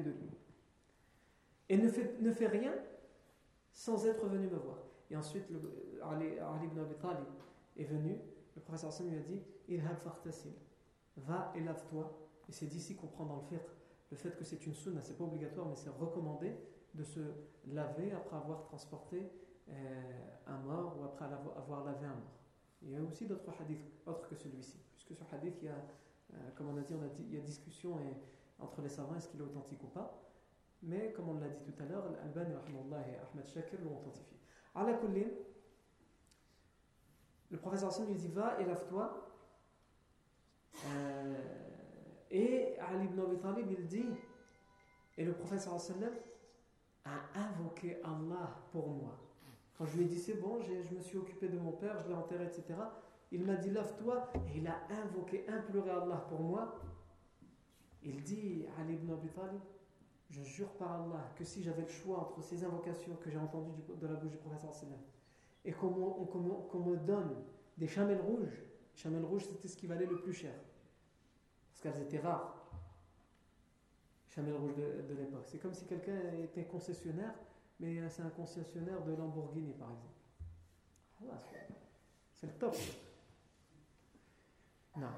de 0.00 0.10
lui. 0.10 0.30
Et 1.68 1.78
ne 1.78 1.88
fais, 1.88 2.16
ne 2.20 2.30
fais 2.30 2.48
rien 2.48 2.74
sans 3.72 4.06
être 4.06 4.26
venu 4.26 4.48
me 4.48 4.56
voir. 4.56 4.78
Et 5.10 5.16
ensuite, 5.16 5.48
le, 5.50 5.60
Ali, 6.02 6.38
Ali, 6.38 6.66
ibn 6.66 6.80
Abi 6.80 6.94
Talib 6.96 7.26
est 7.76 7.84
venu, 7.84 8.18
le 8.54 8.62
professeur 8.62 8.90
Hassan 8.90 9.08
lui 9.08 9.18
a 9.18 9.20
dit 9.20 9.42
Va 11.16 11.52
et 11.54 11.60
lave-toi. 11.60 12.18
Et 12.48 12.52
c'est 12.52 12.66
d'ici 12.66 12.96
qu'on 12.96 13.06
prend 13.06 13.26
dans 13.26 13.36
le 13.36 13.42
fait 13.42 13.64
le 14.12 14.18
fait 14.18 14.36
que 14.36 14.44
c'est 14.44 14.66
une 14.66 14.74
sunna, 14.74 15.00
c'est 15.00 15.16
pas 15.16 15.24
obligatoire, 15.24 15.66
mais 15.66 15.74
c'est 15.74 15.88
recommandé 15.88 16.54
de 16.94 17.02
se 17.02 17.20
laver 17.68 18.12
après 18.12 18.36
avoir 18.36 18.62
transporté 18.62 19.32
euh, 19.70 19.72
un 20.46 20.58
mort 20.58 20.98
ou 21.00 21.04
après 21.04 21.24
avoir 21.24 21.82
lavé 21.82 22.04
un 22.06 22.14
mort. 22.16 22.38
Il 22.82 22.90
y 22.90 22.96
a 22.96 23.00
aussi 23.00 23.24
d'autres 23.24 23.50
hadiths 23.58 23.90
autres 24.06 24.28
que 24.28 24.34
celui-ci, 24.34 24.78
puisque 24.92 25.16
ce 25.16 25.34
hadith, 25.34 25.54
il 25.62 25.64
y 25.64 25.68
a, 25.68 25.76
euh, 26.34 26.36
comme 26.54 26.68
on 26.68 26.76
a 26.76 26.82
dit, 26.82 26.94
on 26.94 27.02
a 27.02 27.08
dit, 27.08 27.22
il 27.26 27.34
y 27.34 27.38
a 27.38 27.40
discussion 27.40 27.96
entre 28.58 28.82
les 28.82 28.90
savants, 28.90 29.16
est-ce 29.16 29.28
qu'il 29.28 29.40
est 29.40 29.44
authentique 29.44 29.82
ou 29.82 29.88
pas. 29.88 30.22
Mais 30.82 31.10
comme 31.12 31.30
on 31.30 31.40
l'a 31.40 31.48
dit 31.48 31.62
tout 31.64 31.82
à 31.82 31.86
l'heure, 31.86 32.04
Al-Albani 32.04 32.52
et 32.52 33.16
Ahmed 33.16 33.46
Shakir 33.46 33.80
l'ont 33.82 33.96
authentifié. 33.96 34.36
Le 37.52 37.58
professeur 37.58 37.90
Hassan 37.90 38.06
lui 38.06 38.14
dit 38.14 38.28
Va 38.28 38.58
et 38.58 38.64
lave-toi. 38.64 39.28
Euh, 40.86 41.34
et 42.30 42.78
Ali 42.78 43.04
ibn 43.04 43.20
Abi 43.20 43.36
Talib, 43.36 43.70
il 43.70 43.86
dit 43.86 44.06
Et 45.18 45.24
le 45.24 45.34
professeur 45.34 45.74
Hassan 45.74 46.02
a 47.04 47.38
invoqué 47.38 48.00
Allah 48.02 48.56
pour 48.72 48.88
moi. 48.88 49.18
Quand 49.76 49.84
je 49.84 49.98
lui 49.98 50.04
ai 50.04 50.08
dit 50.08 50.18
c'est 50.18 50.34
bon, 50.34 50.60
je 50.62 50.94
me 50.94 51.00
suis 51.00 51.18
occupé 51.18 51.48
de 51.48 51.58
mon 51.58 51.72
père, 51.72 51.98
je 51.98 52.08
l'ai 52.08 52.14
enterré, 52.14 52.44
etc. 52.44 52.64
Il 53.30 53.44
m'a 53.44 53.56
dit 53.56 53.70
lave-toi 53.70 54.30
et 54.34 54.58
il 54.58 54.66
a 54.66 54.78
invoqué, 55.02 55.44
imploré 55.48 55.90
Allah 55.90 56.24
pour 56.28 56.40
moi. 56.40 56.80
Il 58.02 58.22
dit 58.22 58.64
Ali 58.78 58.94
ibn 58.94 59.12
Abi 59.12 59.28
Talib, 59.28 59.60
je 60.30 60.42
jure 60.42 60.70
par 60.74 61.02
Allah 61.02 61.30
que 61.36 61.44
si 61.44 61.62
j'avais 61.62 61.82
le 61.82 61.88
choix 61.88 62.20
entre 62.20 62.42
ces 62.42 62.64
invocations 62.64 63.16
que 63.16 63.30
j'ai 63.30 63.38
entendues 63.38 63.72
de 64.00 64.06
la 64.06 64.14
bouche 64.14 64.30
du 64.30 64.38
professeur 64.38 64.72
et 65.64 65.72
qu'on 65.72 66.80
me 66.84 66.96
donne 66.96 67.36
des 67.76 67.86
chamelles 67.86 68.20
rouges, 68.20 68.62
les 68.94 69.00
chamelles 69.00 69.24
rouges 69.24 69.44
c'était 69.46 69.68
ce 69.68 69.76
qui 69.76 69.86
valait 69.86 70.06
le 70.06 70.20
plus 70.20 70.32
cher 70.32 70.54
parce 71.70 71.80
qu'elles 71.80 72.02
étaient 72.02 72.18
rares. 72.18 72.58
Chamelles 74.28 74.56
rouges 74.56 74.74
de, 74.74 75.14
l'époque. 75.14 75.44
C'est 75.46 75.58
comme 75.58 75.74
si 75.74 75.84
quelqu'un 75.84 76.18
était 76.42 76.64
concessionnaire 76.64 77.34
mais 77.80 78.08
c'est 78.08 78.22
un 78.22 78.30
concessionnaire 78.30 79.02
de 79.04 79.14
Lamborghini 79.14 79.72
par 79.74 79.90
exemple. 79.90 81.36
c'est 82.32 82.46
le 82.46 82.52
top. 82.54 82.76
Non. 84.96 85.08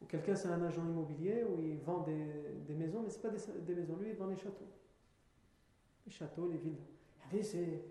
Ou 0.00 0.06
quelqu'un 0.06 0.34
c'est 0.34 0.48
un 0.48 0.62
agent 0.62 0.84
immobilier 0.84 1.44
où 1.44 1.60
il 1.60 1.78
vend 1.78 2.02
des, 2.02 2.60
des 2.66 2.74
maisons, 2.74 3.02
mais 3.02 3.10
ce 3.10 3.18
pas 3.18 3.30
des, 3.30 3.74
maisons, 3.74 3.96
lui 3.96 4.10
il 4.10 4.16
vend 4.16 4.26
les 4.26 4.36
châteaux. 4.36 4.68
Les 6.06 6.12
châteaux, 6.12 6.48
les 6.48 6.58
villes. 6.58 6.78
C'est 7.42 7.82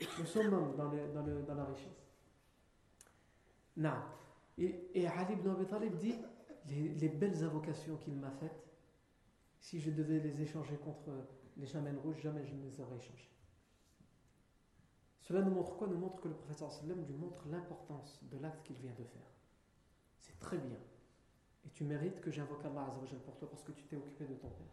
le 0.00 0.24
summum 0.24 0.76
dans, 0.76 0.90
le, 0.90 1.42
dans 1.42 1.54
la 1.54 1.64
richesse. 1.64 2.06
Non. 3.76 3.94
Et, 4.56 4.90
et, 4.94 5.06
Ali 5.06 5.34
ibn 5.34 5.50
Abi 5.50 5.66
Talib 5.66 5.96
dit 5.96 6.14
les, 6.68 6.88
les 6.90 7.08
belles 7.08 7.42
invocations 7.44 7.96
qu'il 7.96 8.14
m'a 8.14 8.30
faites, 8.30 8.64
si 9.60 9.80
je 9.80 9.90
devais 9.90 10.20
les 10.20 10.40
échanger 10.42 10.76
contre 10.76 11.10
les 11.56 11.66
chamelles 11.66 11.98
rouges, 11.98 12.20
jamais 12.20 12.44
je 12.44 12.54
ne 12.54 12.62
les 12.62 12.80
aurais 12.80 12.96
échangées. 12.96 13.30
Cela 15.20 15.42
nous 15.42 15.50
montre 15.50 15.76
quoi? 15.76 15.86
Nous 15.88 15.98
montre 15.98 16.20
que 16.20 16.28
le 16.28 16.34
professeur 16.34 16.72
sallam 16.72 17.04
lui 17.04 17.14
montre 17.14 17.46
l'importance 17.48 18.20
de 18.30 18.38
l'acte 18.38 18.64
qu'il 18.66 18.76
vient 18.76 18.92
de 18.92 19.04
faire. 19.04 19.30
C'est 20.20 20.38
très 20.38 20.56
bien. 20.56 20.78
Et 21.66 21.70
tu 21.70 21.84
mérites 21.84 22.20
que 22.20 22.30
j'invoque 22.30 22.64
Allah 22.64 22.94
pour 23.24 23.36
toi 23.36 23.50
parce 23.50 23.62
que 23.62 23.72
tu 23.72 23.84
t'es 23.84 23.96
occupé 23.96 24.24
de 24.24 24.34
ton 24.34 24.48
père. 24.48 24.72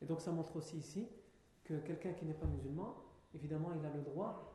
Et 0.00 0.06
donc 0.06 0.20
ça 0.20 0.32
montre 0.32 0.56
aussi 0.56 0.78
ici 0.78 1.06
que 1.64 1.74
quelqu'un 1.80 2.12
qui 2.14 2.24
n'est 2.24 2.34
pas 2.34 2.46
musulman, 2.46 2.96
évidemment, 3.34 3.72
il 3.74 3.84
a 3.84 3.90
le 3.90 4.00
droit 4.02 4.51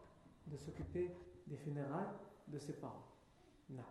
de 0.47 0.57
s'occuper 0.57 1.11
des 1.47 1.57
funérailles 1.57 2.13
de 2.47 2.57
ses 2.57 2.73
parents. 2.73 3.05
Non. 3.69 3.83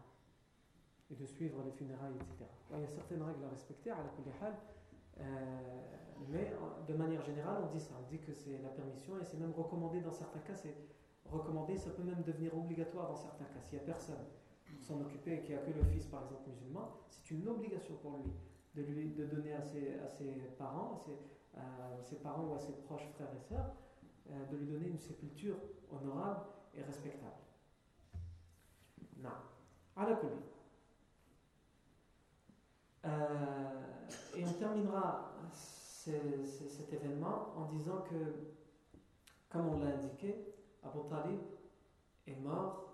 Et 1.10 1.14
de 1.14 1.26
suivre 1.26 1.62
les 1.64 1.72
funérailles, 1.72 2.14
etc. 2.16 2.50
il 2.72 2.80
y 2.80 2.84
a 2.84 2.88
certaines 2.88 3.22
règles 3.22 3.44
à 3.44 3.50
respecter, 3.50 3.90
à 3.90 3.98
la 3.98 4.10
euh, 5.18 5.24
mais 6.28 6.52
de 6.88 6.94
manière 6.94 7.22
générale, 7.22 7.62
on 7.62 7.72
dit 7.72 7.80
ça. 7.80 7.94
On 7.98 8.10
dit 8.10 8.18
que 8.18 8.32
c'est 8.32 8.58
la 8.62 8.68
permission 8.70 9.18
et 9.18 9.24
c'est 9.24 9.38
même 9.38 9.52
recommandé 9.52 10.00
dans 10.00 10.12
certains 10.12 10.40
cas. 10.40 10.54
C'est 10.54 10.74
recommandé, 11.30 11.76
ça 11.76 11.90
peut 11.90 12.02
même 12.02 12.22
devenir 12.22 12.56
obligatoire 12.56 13.08
dans 13.08 13.16
certains 13.16 13.44
cas. 13.44 13.60
S'il 13.62 13.78
n'y 13.78 13.84
a 13.84 13.86
personne 13.86 14.24
pour 14.66 14.82
s'en 14.82 15.00
occuper 15.00 15.34
et 15.34 15.40
qu'il 15.40 15.54
n'y 15.54 15.60
a 15.60 15.64
que 15.64 15.70
le 15.70 15.84
fils, 15.84 16.06
par 16.06 16.24
exemple, 16.24 16.48
musulman, 16.48 16.90
c'est 17.08 17.30
une 17.30 17.48
obligation 17.48 17.94
pour 18.02 18.18
lui 18.18 18.32
de, 18.74 18.82
lui, 18.82 19.10
de 19.10 19.24
donner 19.24 19.54
à 19.54 19.62
ses, 19.62 19.94
à 19.98 20.08
ses 20.08 20.32
parents, 20.58 20.92
à 20.94 20.96
ses, 20.96 21.16
ses, 22.02 22.16
parents 22.16 22.44
ou 22.44 22.54
à 22.54 22.58
ses 22.58 22.72
proches 22.72 23.08
frères 23.14 23.32
et 23.34 23.40
sœurs, 23.40 23.58
euh, 23.64 23.85
de 24.50 24.56
lui 24.56 24.66
donner 24.66 24.88
une 24.88 24.98
sépulture 24.98 25.56
honorable 25.90 26.40
et 26.74 26.82
respectable. 26.82 27.32
Non. 29.18 29.30
À 29.96 30.08
la 30.08 30.18
euh, 33.06 33.82
et 34.34 34.44
on 34.44 34.52
terminera 34.52 35.32
cet 36.04 36.92
événement 36.92 37.52
en 37.56 37.64
disant 37.66 38.02
que, 38.02 38.16
comme 39.48 39.68
on 39.68 39.78
l'a 39.80 39.94
indiqué, 39.94 40.54
Abu 40.84 40.98
Talib 41.08 41.40
est 42.26 42.36
mort 42.36 42.92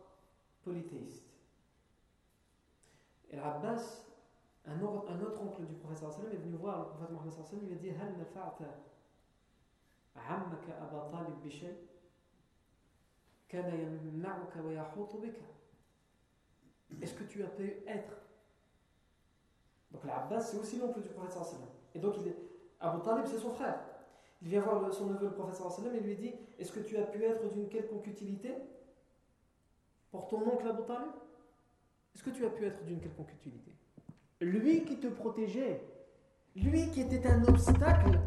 polythéiste. 0.63 1.27
Et 3.31 3.37
l'Abbas, 3.37 4.05
un, 4.67 4.77
un 4.77 5.23
autre 5.23 5.43
oncle 5.43 5.65
du 5.67 5.75
prophète 5.75 6.33
est 6.33 6.37
venu 6.37 6.57
voir 6.57 6.79
le 6.79 6.85
prophète 6.85 7.11
Mohammed 7.11 7.33
et 7.63 7.67
lui 7.67 7.73
a 7.73 7.79
dit 7.79 7.91
Abu 10.15 10.57
Talib 11.11 11.41
bishay 11.43 11.75
kana 13.49 13.69
yamna'uka 13.69 14.63
wa 14.63 14.73
yahutu 14.73 15.19
bika 15.19 15.45
Est-ce 17.01 17.15
que 17.15 17.25
tu 17.25 17.43
as 17.43 17.49
pu 17.49 17.83
être? 17.87 18.13
Donc 19.91 20.05
l'Abbas, 20.05 20.41
c'est 20.41 20.59
aussi 20.59 20.79
l'oncle 20.79 21.01
du 21.01 21.09
prophète 21.09 21.37
Et 21.95 21.99
donc 21.99 22.15
il 22.19 22.29
est, 22.29 22.37
Abu 22.81 23.03
Talib, 23.03 23.27
c'est 23.27 23.39
son 23.39 23.51
frère. 23.51 23.79
Il 24.41 24.49
vient 24.49 24.61
voir 24.61 24.93
son 24.93 25.07
neveu, 25.07 25.27
le 25.27 25.33
prophète 25.33 25.61
et 25.95 26.01
lui 26.01 26.17
dit 26.17 26.35
Est-ce 26.59 26.73
que 26.73 26.81
tu 26.81 26.97
as 26.97 27.05
pu 27.05 27.23
être 27.25 27.49
d'une 27.53 27.69
quelconque 27.69 28.07
utilité 28.07 28.55
pour 30.11 30.29
ton 30.29 30.41
oncle 30.49 30.67
Abu 30.67 30.83
Talib? 30.85 31.13
Est-ce 32.15 32.23
que 32.23 32.31
tu 32.31 32.45
as 32.45 32.51
pu 32.51 32.67
être 32.67 32.85
d'une 32.85 33.01
quelconque 33.01 33.33
utilité? 33.33 33.73
Lui 34.41 34.85
qui 34.85 34.99
te 34.99 35.07
protégeait, 35.07 35.81
lui 36.57 36.91
qui 36.91 37.03
était 37.03 37.27
un 37.27 37.45
obstacle 37.45 38.19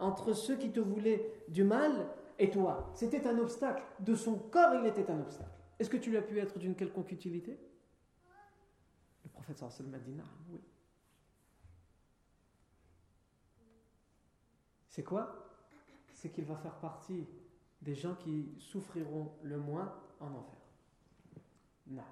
entre 0.00 0.32
ceux 0.32 0.56
qui 0.56 0.70
te 0.70 0.80
voulaient 0.80 1.44
du 1.48 1.64
mal 1.64 2.08
et 2.38 2.50
toi, 2.50 2.90
c'était 2.94 3.26
un 3.26 3.38
obstacle. 3.38 3.82
De 4.00 4.14
son 4.14 4.38
corps, 4.38 4.74
il 4.74 4.86
était 4.86 5.10
un 5.10 5.20
obstacle. 5.20 5.60
Est-ce 5.78 5.90
que 5.90 5.96
tu 5.96 6.10
lui 6.10 6.16
as 6.16 6.22
pu 6.22 6.38
être 6.38 6.58
d'une 6.58 6.74
quelconque 6.74 7.12
utilité? 7.12 7.58
Le 9.24 9.30
prophète 9.30 9.58
sallallahu 9.58 9.94
a 9.94 9.98
dit 9.98 10.16
oui. 10.50 10.60
C'est 14.88 15.04
quoi? 15.04 15.46
C'est 16.12 16.30
qu'il 16.30 16.44
va 16.44 16.56
faire 16.56 16.74
partie 16.80 17.26
des 17.80 17.94
gens 17.94 18.14
qui 18.14 18.54
souffriront 18.58 19.32
le 19.42 19.58
moins 19.58 19.94
en 20.18 20.26
enfer. 20.34 20.60
Non. 21.86 22.02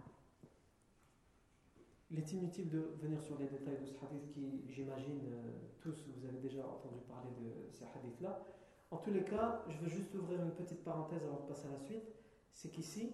Il 2.11 2.19
est 2.19 2.33
inutile 2.33 2.71
de 2.71 2.95
venir 3.03 3.23
sur 3.23 3.39
les 3.39 3.47
détails 3.47 3.79
de 3.79 3.85
ce 3.85 3.93
hadith 4.03 4.27
qui, 4.33 4.65
j'imagine, 4.69 5.21
euh, 5.27 5.51
tous 5.79 6.07
vous 6.17 6.27
avez 6.27 6.39
déjà 6.39 6.67
entendu 6.67 7.01
parler 7.07 7.31
de 7.39 7.71
ces 7.71 7.85
hadiths-là. 7.85 8.43
En 8.91 8.97
tous 8.97 9.11
les 9.11 9.25
cas, 9.25 9.63
je 9.69 9.77
veux 9.79 9.89
juste 9.91 10.15
ouvrir 10.15 10.43
une 10.43 10.53
petite 10.53 10.83
parenthèse 10.83 11.23
avant 11.25 11.41
de 11.41 11.49
passer 11.49 11.69
à 11.69 11.73
la 11.73 11.79
suite. 11.79 12.09
C'est 12.55 12.71
qu'ici, 12.71 13.13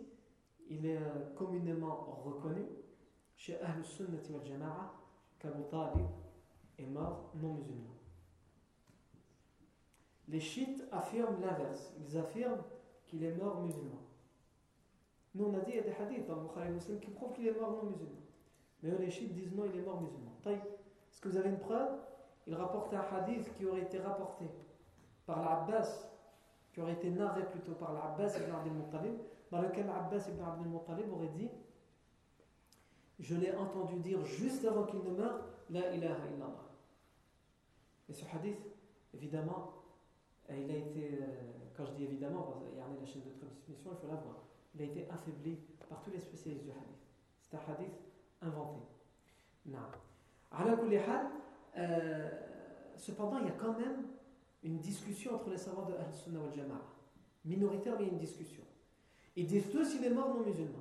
il 0.69 0.87
est 0.87 0.97
euh, 0.97 1.35
communément 1.35 2.23
reconnu 2.25 2.63
chez 3.35 3.61
Ahl 3.61 3.85
Sunnati 3.85 4.31
wal 4.31 4.47
Jama'a 4.47 4.95
qu'Abu 5.41 5.65
Talib 5.69 6.07
est 6.79 6.87
mort 6.87 7.33
non 7.35 7.55
musulman. 7.55 7.95
Les 10.29 10.41
chiites 10.41 10.85
affirment 10.93 11.41
l'inverse. 11.41 11.93
Ils 11.99 12.17
affirment 12.17 12.63
qu'il 13.07 13.25
est 13.25 13.35
mort 13.35 13.61
musulman. 13.61 14.01
Nous, 15.35 15.45
on 15.45 15.55
a 15.55 15.61
dit, 15.61 15.73
il 15.73 15.77
y 15.77 15.81
a 15.81 15.83
des 15.83 15.93
hadiths 15.93 16.27
dans 16.27 16.37
le 16.37 16.43
Bukhari 16.43 16.71
Muslim 16.71 17.01
qui 17.01 17.11
prouvent 17.11 17.33
qu'il 17.33 17.49
est 17.49 17.59
mort 17.59 17.73
non 17.73 17.91
musulman. 17.91 18.24
Mais 18.85 18.97
les 18.99 19.11
chiites 19.11 19.33
disent 19.33 19.53
non, 19.55 19.65
il 19.65 19.81
est 19.81 19.83
mort 19.83 20.01
musulman. 20.01 20.33
Est-ce 20.47 21.21
que 21.21 21.29
vous 21.29 21.37
avez 21.37 21.49
une 21.49 21.59
preuve? 21.59 21.89
Il 22.47 22.55
rapporte 22.55 22.93
un 22.93 23.01
hadith 23.01 23.53
qui 23.57 23.65
aurait 23.65 23.83
été 23.83 23.99
rapporté 23.99 24.45
par 25.27 25.43
l'Abbas, 25.43 26.11
qui 26.73 26.81
aurait 26.81 26.93
été 26.93 27.11
narré 27.11 27.45
plutôt 27.47 27.73
par 27.73 27.95
l'Abbas 27.95 28.37
ibn 28.37 28.55
Abdel 28.55 28.73
Muttalib, 28.75 29.15
dans 29.51 29.63
lequel 29.63 29.87
l'Abbas 29.87 30.29
ibn 30.29 30.43
Abdel 30.43 30.69
Muttalib 30.69 31.13
aurait 31.13 31.29
dit 31.29 31.49
Je 33.19 33.35
l'ai 33.37 33.55
entendu 33.57 33.97
dire 34.01 34.23
juste 34.25 34.65
avant 34.67 34.85
qu'il 34.85 35.01
ne 35.01 35.11
meure 35.11 35.41
La 35.71 35.95
ilaha 35.95 36.27
illallah. 36.27 36.69
Et 38.09 38.13
ce 38.13 38.25
hadith, 38.27 38.59
évidemment, 39.15 39.73
il 40.51 40.71
a 40.71 40.77
été, 40.77 41.19
euh, 41.23 41.27
quand 41.75 41.87
je 41.87 41.93
dis 41.93 42.05
évidemment, 42.05 42.61
il 42.71 42.77
y 42.77 42.81
a 42.81 42.85
la 43.01 43.07
chaîne 43.07 43.23
de 43.23 43.31
transmission, 43.41 43.93
il 43.93 43.97
faut 43.99 44.09
la 44.09 44.21
voir 44.21 44.45
il 44.75 44.83
a 44.83 44.85
été 44.85 45.09
affaibli 45.11 45.59
par 45.89 46.01
tous 46.03 46.11
les 46.11 46.19
spécialistes 46.19 46.65
du 46.65 46.71
hadith. 46.71 46.83
C'est 47.41 47.57
un 47.57 47.61
hadith 47.73 47.95
inventé. 48.45 48.81
Euh, 51.77 52.31
cependant, 52.97 53.39
il 53.39 53.47
y 53.47 53.51
a 53.51 53.55
quand 53.55 53.79
même 53.79 54.07
une 54.63 54.79
discussion 54.79 55.35
entre 55.35 55.51
les 55.51 55.59
savants 55.59 55.87
de 55.87 55.95
Al-Sunnah 55.95 56.41
wal 56.41 56.55
Jama'a. 56.55 56.83
Minoritaire, 57.45 57.97
mais 57.99 58.05
il 58.05 58.07
y 58.07 58.11
a 58.11 58.13
une 58.13 58.19
discussion. 58.19 58.63
Ils 59.37 59.47
disent 59.47 59.71
tous 59.71 59.91
qu'il 59.91 60.05
est 60.05 60.11
mort 60.11 60.35
non 60.35 60.45
musulman. 60.45 60.79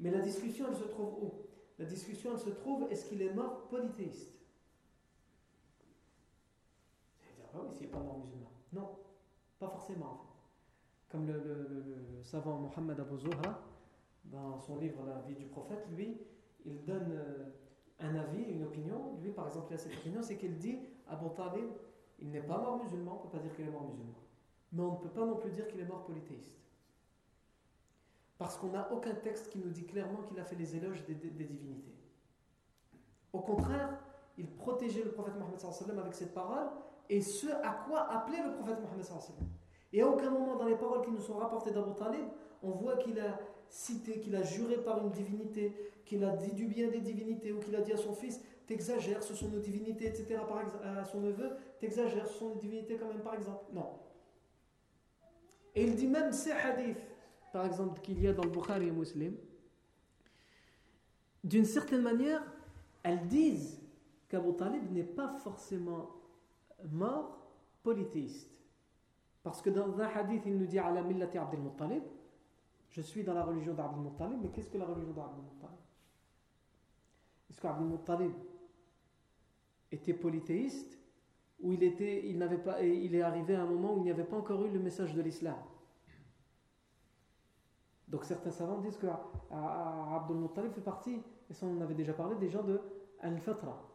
Mais 0.00 0.10
la 0.10 0.20
discussion, 0.20 0.66
elle 0.68 0.76
se 0.76 0.84
trouve 0.84 1.14
où? 1.22 1.32
La 1.78 1.84
discussion, 1.84 2.32
elle 2.34 2.40
se 2.40 2.50
trouve 2.50 2.86
est-ce 2.90 3.06
qu'il 3.06 3.22
est 3.22 3.32
mort 3.32 3.68
polythéiste? 3.68 4.32
C'est-à-dire, 7.20 7.50
ah 7.54 7.58
oui, 7.62 7.72
s'il 7.72 7.86
n'est 7.86 7.92
pas 7.92 8.00
mort 8.00 8.18
musulman. 8.18 8.50
Non, 8.72 8.98
pas 9.58 9.68
forcément 9.68 10.32
comme 11.12 11.26
le, 11.26 12.22
savant 12.22 12.58
Mohammed 12.58 12.98
Abu 12.98 13.18
Zuhra, 13.18 13.60
dans 14.24 14.58
son 14.58 14.78
livre 14.78 15.04
La 15.06 15.20
vie 15.28 15.34
du 15.34 15.44
prophète, 15.44 15.86
lui, 15.94 16.16
il 16.64 16.84
donne 16.84 17.12
euh, 17.12 17.50
un 18.00 18.14
avis, 18.16 18.42
une 18.42 18.64
opinion. 18.64 19.18
Lui, 19.22 19.30
par 19.30 19.46
exemple, 19.46 19.66
il 19.70 19.74
a 19.74 19.78
cette 19.78 19.94
opinion, 19.94 20.22
c'est 20.22 20.36
qu'il 20.36 20.56
dit 20.56 20.78
Abu 21.08 21.26
Talib, 21.34 21.68
il 22.18 22.30
n'est 22.30 22.42
pas 22.42 22.58
mort 22.58 22.82
musulman, 22.82 23.12
on 23.12 23.26
ne 23.26 23.30
peut 23.30 23.38
pas 23.38 23.42
dire 23.42 23.54
qu'il 23.54 23.66
est 23.66 23.70
mort 23.70 23.84
musulman. 23.84 24.14
Mais 24.72 24.82
on 24.82 24.92
ne 24.92 24.96
peut 24.98 25.08
pas 25.08 25.26
non 25.26 25.36
plus 25.36 25.50
dire 25.50 25.68
qu'il 25.68 25.80
est 25.80 25.84
mort 25.84 26.04
polythéiste. 26.04 26.58
Parce 28.38 28.56
qu'on 28.56 28.70
n'a 28.70 28.90
aucun 28.92 29.14
texte 29.14 29.50
qui 29.50 29.58
nous 29.58 29.70
dit 29.70 29.84
clairement 29.84 30.22
qu'il 30.22 30.38
a 30.40 30.44
fait 30.44 30.56
les 30.56 30.74
éloges 30.76 31.04
des, 31.04 31.14
divinités. 31.14 31.94
Au 33.32 33.40
contraire, 33.40 33.98
il 34.38 34.46
protégeait 34.46 35.04
le 35.04 35.12
prophète 35.12 35.34
Mohammed 35.36 35.98
avec 35.98 36.14
cette 36.14 36.34
parole 36.34 36.68
et 37.08 37.20
ce 37.20 37.48
à 37.48 37.84
quoi 37.86 38.10
appelait 38.10 38.42
le 38.42 38.52
prophète 38.52 38.80
Mohammed 38.80 39.04
et 39.92 40.00
à 40.00 40.08
aucun 40.08 40.30
moment 40.30 40.56
dans 40.56 40.64
les 40.64 40.76
paroles 40.76 41.02
qui 41.04 41.10
nous 41.10 41.20
sont 41.20 41.36
rapportées 41.36 41.70
d'Abu 41.70 41.94
Talib, 41.94 42.24
on 42.62 42.70
voit 42.70 42.96
qu'il 42.96 43.18
a 43.20 43.38
cité, 43.68 44.20
qu'il 44.20 44.34
a 44.36 44.42
juré 44.42 44.76
par 44.78 45.02
une 45.02 45.10
divinité, 45.10 45.91
qu'il 46.04 46.24
a 46.24 46.36
dit 46.36 46.52
du 46.52 46.66
bien 46.66 46.88
des 46.88 47.00
divinités, 47.00 47.52
ou 47.52 47.60
qu'il 47.60 47.74
a 47.76 47.80
dit 47.80 47.92
à 47.92 47.96
son 47.96 48.14
fils, 48.14 48.40
t'exagères, 48.66 49.22
ce 49.22 49.34
sont 49.34 49.48
nos 49.48 49.60
divinités, 49.60 50.06
etc. 50.06 50.40
Par 50.46 50.58
à 50.84 51.04
son 51.04 51.20
neveu, 51.20 51.50
t'exagères, 51.80 52.26
ce 52.26 52.38
sont 52.38 52.50
nos 52.50 52.60
divinités 52.60 52.96
quand 52.96 53.08
même, 53.08 53.22
par 53.22 53.34
exemple. 53.34 53.64
Non. 53.72 53.90
Et 55.74 55.84
il 55.84 55.94
dit 55.96 56.06
même 56.06 56.32
ces 56.32 56.52
hadiths, 56.52 56.98
par 57.52 57.66
exemple, 57.66 58.00
qu'il 58.00 58.20
y 58.20 58.28
a 58.28 58.32
dans 58.32 58.44
le 58.44 58.50
Bukhari 58.50 58.88
et 58.88 58.90
Muslim, 58.90 59.36
d'une 61.44 61.64
certaine 61.64 62.02
manière, 62.02 62.42
elles 63.02 63.26
disent 63.26 63.80
qu'Abu 64.28 64.54
Talib 64.54 64.90
n'est 64.92 65.02
pas 65.02 65.28
forcément 65.28 66.10
mort 66.90 67.38
polythéiste. 67.82 68.50
Parce 69.42 69.60
que 69.60 69.70
dans 69.70 70.00
un 70.00 70.06
hadith, 70.06 70.44
il 70.46 70.56
nous 70.56 70.66
dit 70.66 70.78
Ala 70.78 71.02
millati 71.02 71.36
Abdel 71.36 71.60
Muttalib. 71.60 72.04
Je 72.90 73.00
suis 73.00 73.24
dans 73.24 73.34
la 73.34 73.44
religion 73.44 73.74
d'Abdel 73.74 74.02
Muttalib, 74.02 74.38
mais 74.40 74.50
qu'est-ce 74.50 74.70
que 74.70 74.78
la 74.78 74.84
religion 74.84 75.12
d'Abdel 75.12 75.42
Muttalib? 75.42 75.81
Est-ce 77.52 77.82
Muttalib 77.82 78.32
était 79.90 80.14
polythéiste 80.14 80.98
ou 81.60 81.72
il, 81.72 81.82
était, 81.82 82.26
il, 82.26 82.38
pas, 82.64 82.82
il 82.82 83.14
est 83.14 83.22
arrivé 83.22 83.54
à 83.54 83.62
un 83.62 83.66
moment 83.66 83.94
où 83.94 83.98
il 83.98 84.04
n'y 84.04 84.10
avait 84.10 84.24
pas 84.24 84.36
encore 84.36 84.64
eu 84.64 84.70
le 84.70 84.80
message 84.80 85.14
de 85.14 85.22
l'islam 85.22 85.56
Donc 88.08 88.24
certains 88.24 88.50
savants 88.50 88.80
disent 88.80 88.96
que 88.96 89.06
Abdel 89.50 90.36
Muttalib 90.36 90.72
fait 90.72 90.80
partie, 90.80 91.22
et 91.50 91.54
ça 91.54 91.66
on 91.66 91.76
en 91.76 91.80
avait 91.82 91.94
déjà 91.94 92.14
parlé, 92.14 92.36
des 92.36 92.48
gens 92.48 92.62
de 92.62 92.80
Al-Fatra. 93.20 93.88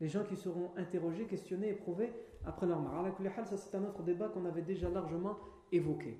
Les 0.00 0.08
gens 0.08 0.24
qui 0.24 0.36
seront 0.36 0.72
interrogés, 0.76 1.26
questionnés, 1.26 1.70
éprouvés 1.70 2.12
après 2.44 2.66
leur 2.66 2.80
mort. 2.80 3.06
Ça, 3.46 3.56
c'est 3.56 3.76
un 3.76 3.84
autre 3.84 4.02
débat 4.02 4.28
qu'on 4.28 4.44
avait 4.46 4.62
déjà 4.62 4.88
largement 4.88 5.38
évoqué. 5.70 6.18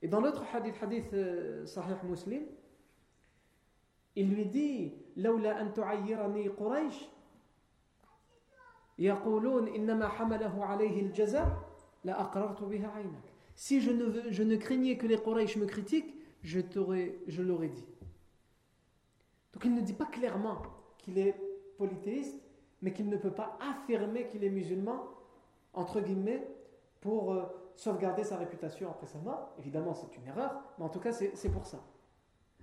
Et 0.00 0.08
dans 0.08 0.20
l'autre 0.20 0.44
hadith, 0.52 0.74
hadith 0.82 1.12
euh, 1.12 1.66
Sahih 1.66 1.94
Muslim, 2.04 2.42
il 4.16 4.30
lui 4.30 4.46
dit 4.46 4.92
Si 13.54 13.80
je 13.80 13.90
ne, 13.90 14.30
je 14.30 14.42
ne 14.42 14.56
craignais 14.56 14.96
que 14.96 15.06
les 15.06 15.18
Quraysh 15.18 15.56
me 15.56 15.66
critiquent, 15.66 16.14
je, 16.42 16.60
je 17.26 17.42
l'aurais 17.42 17.68
dit. 17.68 17.86
Donc 19.52 19.64
il 19.64 19.74
ne 19.74 19.80
dit 19.80 19.92
pas 19.92 20.06
clairement 20.06 20.62
qu'il 20.98 21.18
est 21.18 21.34
polythéiste, 21.78 22.42
mais 22.80 22.92
qu'il 22.92 23.08
ne 23.08 23.16
peut 23.16 23.30
pas 23.30 23.58
affirmer 23.60 24.26
qu'il 24.28 24.44
est 24.44 24.50
musulman, 24.50 25.08
entre 25.72 26.00
guillemets, 26.00 26.46
pour 27.00 27.32
euh, 27.32 27.44
sauvegarder 27.76 28.24
sa 28.24 28.36
réputation 28.36 28.90
après 28.90 29.06
sa 29.06 29.18
mort. 29.18 29.54
Évidemment, 29.58 29.94
c'est 29.94 30.16
une 30.16 30.26
erreur, 30.26 30.62
mais 30.78 30.84
en 30.84 30.88
tout 30.88 31.00
cas, 31.00 31.12
c'est 31.12 31.52
pour 31.52 31.66
ça. 31.66 31.78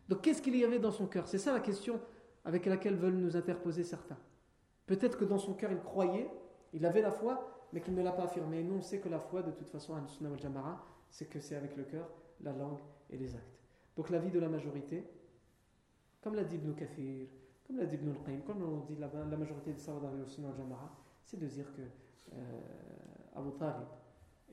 Donc, 0.09 0.21
qu'est-ce 0.21 0.41
qu'il 0.41 0.55
y 0.57 0.65
avait 0.65 0.79
dans 0.79 0.91
son 0.91 1.05
cœur? 1.05 1.27
C'est 1.27 1.37
ça 1.37 1.53
la 1.53 1.59
question 1.59 2.01
avec 2.43 2.65
laquelle 2.65 2.95
veulent 2.95 3.17
nous 3.17 3.37
interposer 3.37 3.83
certains. 3.83 4.17
Peut-être 4.87 5.17
que 5.19 5.25
dans 5.25 5.37
son 5.37 5.53
cœur, 5.53 5.71
il 5.71 5.79
croyait, 5.79 6.27
il 6.73 6.83
avait 6.85 7.01
la 7.01 7.11
foi, 7.11 7.67
mais 7.71 7.79
qu'il 7.79 7.93
ne 7.93 8.01
l'a 8.01 8.11
pas 8.11 8.23
affirmé. 8.23 8.59
Et 8.59 8.63
nous, 8.63 8.75
on 8.77 8.81
sait 8.81 8.99
que 8.99 9.07
la 9.07 9.19
foi, 9.19 9.43
de 9.43 9.51
toute 9.51 9.69
façon, 9.69 9.93
à 9.93 10.05
Sunnah 10.07 10.31
al-Jamara, 10.31 10.83
c'est 11.11 11.29
que 11.29 11.39
c'est 11.39 11.55
avec 11.55 11.77
le 11.77 11.83
cœur, 11.83 12.09
la 12.41 12.53
langue 12.53 12.79
et 13.11 13.17
les 13.17 13.35
actes. 13.35 13.59
Donc 13.95 14.09
l'avis 14.09 14.31
de 14.31 14.39
la 14.39 14.49
majorité, 14.49 15.03
comme 16.21 16.35
l'a 16.35 16.43
dit 16.43 16.55
Ibn 16.55 16.73
Kathir, 16.73 17.27
comme 17.67 17.77
l'a 17.77 17.85
dit 17.85 17.95
Ibn 17.95 18.09
al-Qayyim, 18.09 18.41
comme 18.41 18.61
l'ont 18.61 18.79
dit 18.79 18.95
la, 18.95 19.07
la, 19.07 19.37
majorité 19.37 19.73
des 19.73 19.79
savants 19.79 19.99
dans 19.99 20.27
Sunnah 20.27 20.49
al-Jama'a, 20.49 20.91
c'est 21.23 21.37
de 21.37 21.45
dire 21.45 21.71
que 21.73 21.81
euh, 22.33 22.61
Abu 23.35 23.51
Talib 23.59 23.87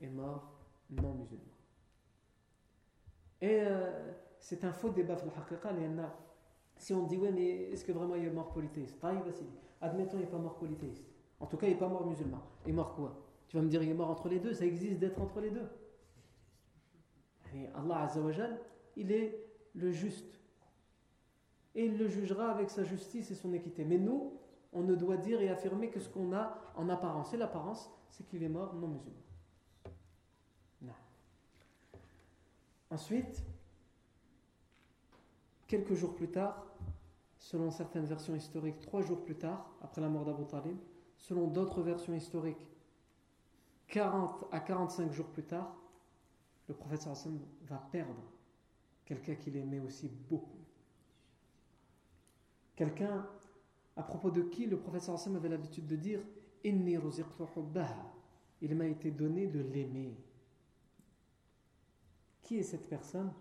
est 0.01 0.09
mort 0.09 0.59
non 0.89 1.13
musulman. 1.13 1.43
Et 3.41 3.61
euh, 3.61 4.11
c'est 4.47 4.63
un 4.63 4.71
faux 4.71 4.91
débat, 4.91 5.17
si 6.77 6.93
on 6.93 7.03
dit, 7.03 7.17
ouais, 7.17 7.31
mais 7.33 7.63
est-ce 7.63 7.83
que 7.83 7.91
vraiment 7.91 8.15
il 8.15 8.23
est 8.23 8.31
mort 8.31 8.53
polythéiste? 8.53 8.97
Admettons, 9.81 10.17
il 10.17 10.21
n'est 10.21 10.25
pas 10.25 10.37
mort 10.37 10.55
polythéiste. 10.55 11.05
En 11.41 11.47
tout 11.47 11.57
cas, 11.57 11.67
il 11.67 11.73
n'est 11.73 11.79
pas 11.79 11.89
mort 11.89 12.07
musulman. 12.07 12.41
Il 12.65 12.69
est 12.69 12.73
mort 12.73 12.95
quoi? 12.95 13.21
Tu 13.49 13.57
vas 13.57 13.61
me 13.61 13.67
dire, 13.67 13.83
il 13.83 13.89
est 13.89 13.93
mort 13.93 14.09
entre 14.09 14.29
les 14.29 14.39
deux. 14.39 14.53
Ça 14.53 14.65
existe 14.65 14.99
d'être 14.99 15.21
entre 15.21 15.41
les 15.41 15.49
deux. 15.49 15.67
Et 17.55 17.67
Allah 17.75 18.07
il 18.95 19.11
est 19.11 19.37
le 19.75 19.91
juste. 19.91 20.39
Et 21.75 21.83
il 21.87 21.97
le 21.97 22.07
jugera 22.07 22.49
avec 22.49 22.69
sa 22.69 22.85
justice 22.85 23.29
et 23.29 23.35
son 23.35 23.51
équité. 23.51 23.83
Mais 23.83 23.97
nous, 23.97 24.39
on 24.71 24.81
ne 24.81 24.95
doit 24.95 25.17
dire 25.17 25.41
et 25.41 25.49
affirmer 25.49 25.89
que 25.89 25.99
ce 25.99 26.07
qu'on 26.07 26.31
a 26.31 26.57
en 26.77 26.87
apparence. 26.87 27.33
Et 27.33 27.37
l'apparence, 27.37 27.91
c'est 28.07 28.25
qu'il 28.25 28.41
est 28.43 28.49
mort 28.49 28.75
non 28.75 28.87
musulman. 28.87 29.19
Non. 30.83 30.93
Ensuite, 32.89 33.43
quelques 35.67 35.93
jours 35.93 36.15
plus 36.15 36.29
tard, 36.29 36.65
selon 37.37 37.69
certaines 37.69 38.05
versions 38.05 38.35
historiques, 38.35 38.79
trois 38.81 39.01
jours 39.01 39.23
plus 39.23 39.35
tard, 39.35 39.69
après 39.81 40.01
la 40.01 40.09
mort 40.09 40.25
d'Abu 40.25 40.45
Talib, 40.45 40.77
selon 41.17 41.47
d'autres 41.47 41.81
versions 41.81 42.13
historiques, 42.13 42.67
40 43.87 44.45
à 44.51 44.59
45 44.59 45.11
jours 45.13 45.27
plus 45.27 45.43
tard, 45.43 45.75
le 46.67 46.73
prophète 46.73 47.01
sallam 47.01 47.39
va 47.63 47.77
perdre 47.91 48.21
quelqu'un 49.05 49.35
qu'il 49.35 49.55
aimait 49.55 49.79
aussi 49.79 50.09
beaucoup. 50.29 50.59
Quelqu'un 52.75 53.25
à 53.95 54.03
propos 54.03 54.29
de 54.29 54.41
qui 54.41 54.65
le 54.65 54.77
prophète 54.77 55.03
sallam 55.03 55.37
avait 55.37 55.49
l'habitude 55.49 55.87
de 55.87 55.95
dire 55.95 56.19
Il 56.63 56.83
m'a 58.75 58.85
été 58.85 59.11
donné 59.11 59.47
de 59.47 59.59
l'aimer. 59.61 60.17
Qui 62.41 62.57
est 62.57 62.63
cette 62.63 62.89
personne? 62.89 63.31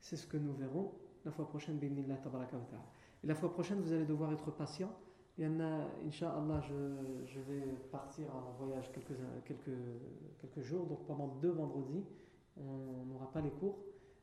C'est 0.00 0.16
ce 0.16 0.26
que 0.26 0.36
nous 0.36 0.54
verrons 0.54 0.92
la 1.28 1.32
fois 1.32 1.48
prochaine. 1.48 1.78
Et 1.82 3.26
la 3.26 3.34
fois 3.34 3.52
prochaine, 3.52 3.80
vous 3.80 3.92
allez 3.92 4.04
devoir 4.06 4.32
être 4.32 4.50
patient 4.50 4.90
il 5.38 5.44
y 5.44 5.46
en 5.46 5.60
a, 5.60 5.86
Inch'Allah, 6.04 6.60
je, 6.62 7.24
je 7.24 7.38
vais 7.40 7.62
partir 7.92 8.26
en 8.34 8.50
voyage 8.58 8.90
quelques, 8.90 9.16
quelques, 9.44 9.78
quelques 10.40 10.62
jours. 10.62 10.84
Donc 10.86 11.06
pendant 11.06 11.28
deux 11.40 11.52
vendredis, 11.52 12.04
on 12.56 13.04
n'aura 13.04 13.30
pas 13.30 13.40
les 13.40 13.50
cours. 13.50 13.78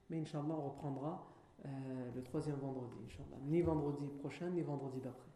Mais 0.09 0.19
Inch'Allah, 0.19 0.55
on 0.57 0.69
reprendra 0.71 1.25
euh, 1.65 1.69
le 2.13 2.21
troisième 2.21 2.57
vendredi. 2.57 2.97
Inch'Allah. 3.05 3.37
Ni 3.45 3.61
vendredi 3.61 4.09
prochain, 4.19 4.49
ni 4.49 4.61
vendredi 4.61 4.99
d'après. 4.99 5.29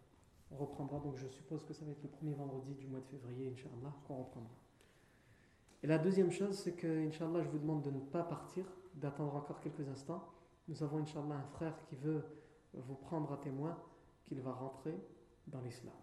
On 0.51 0.57
reprendra, 0.57 0.99
donc 0.99 1.15
je 1.15 1.27
suppose 1.29 1.63
que 1.63 1.73
ça 1.73 1.85
va 1.85 1.91
être 1.91 2.03
le 2.03 2.09
premier 2.09 2.33
vendredi 2.33 2.73
du 2.73 2.87
mois 2.87 2.99
de 2.99 3.05
février, 3.05 3.49
Inch'Allah, 3.53 3.93
qu'on 4.05 4.17
reprendra. 4.17 4.51
Et 5.81 5.87
la 5.87 5.97
deuxième 5.97 6.31
chose, 6.31 6.57
c'est 6.57 6.73
que, 6.73 7.07
Inch'Allah, 7.07 7.41
je 7.41 7.47
vous 7.47 7.59
demande 7.59 7.83
de 7.83 7.91
ne 7.91 7.99
pas 7.99 8.23
partir, 8.23 8.65
d'attendre 8.95 9.33
encore 9.33 9.61
quelques 9.61 9.87
instants. 9.87 10.25
Nous 10.69 10.83
avons, 10.83 10.99
Inch'Allah, 10.99 11.35
un 11.35 11.47
frère 11.55 11.73
qui 11.89 11.95
veut 11.95 12.23
vous 12.73 12.93
prendre 12.93 13.33
à 13.33 13.37
témoin, 13.37 13.75
qu'il 14.23 14.39
va 14.39 14.53
rentrer 14.53 14.95
dans 15.47 15.61
l'islam. 15.61 15.95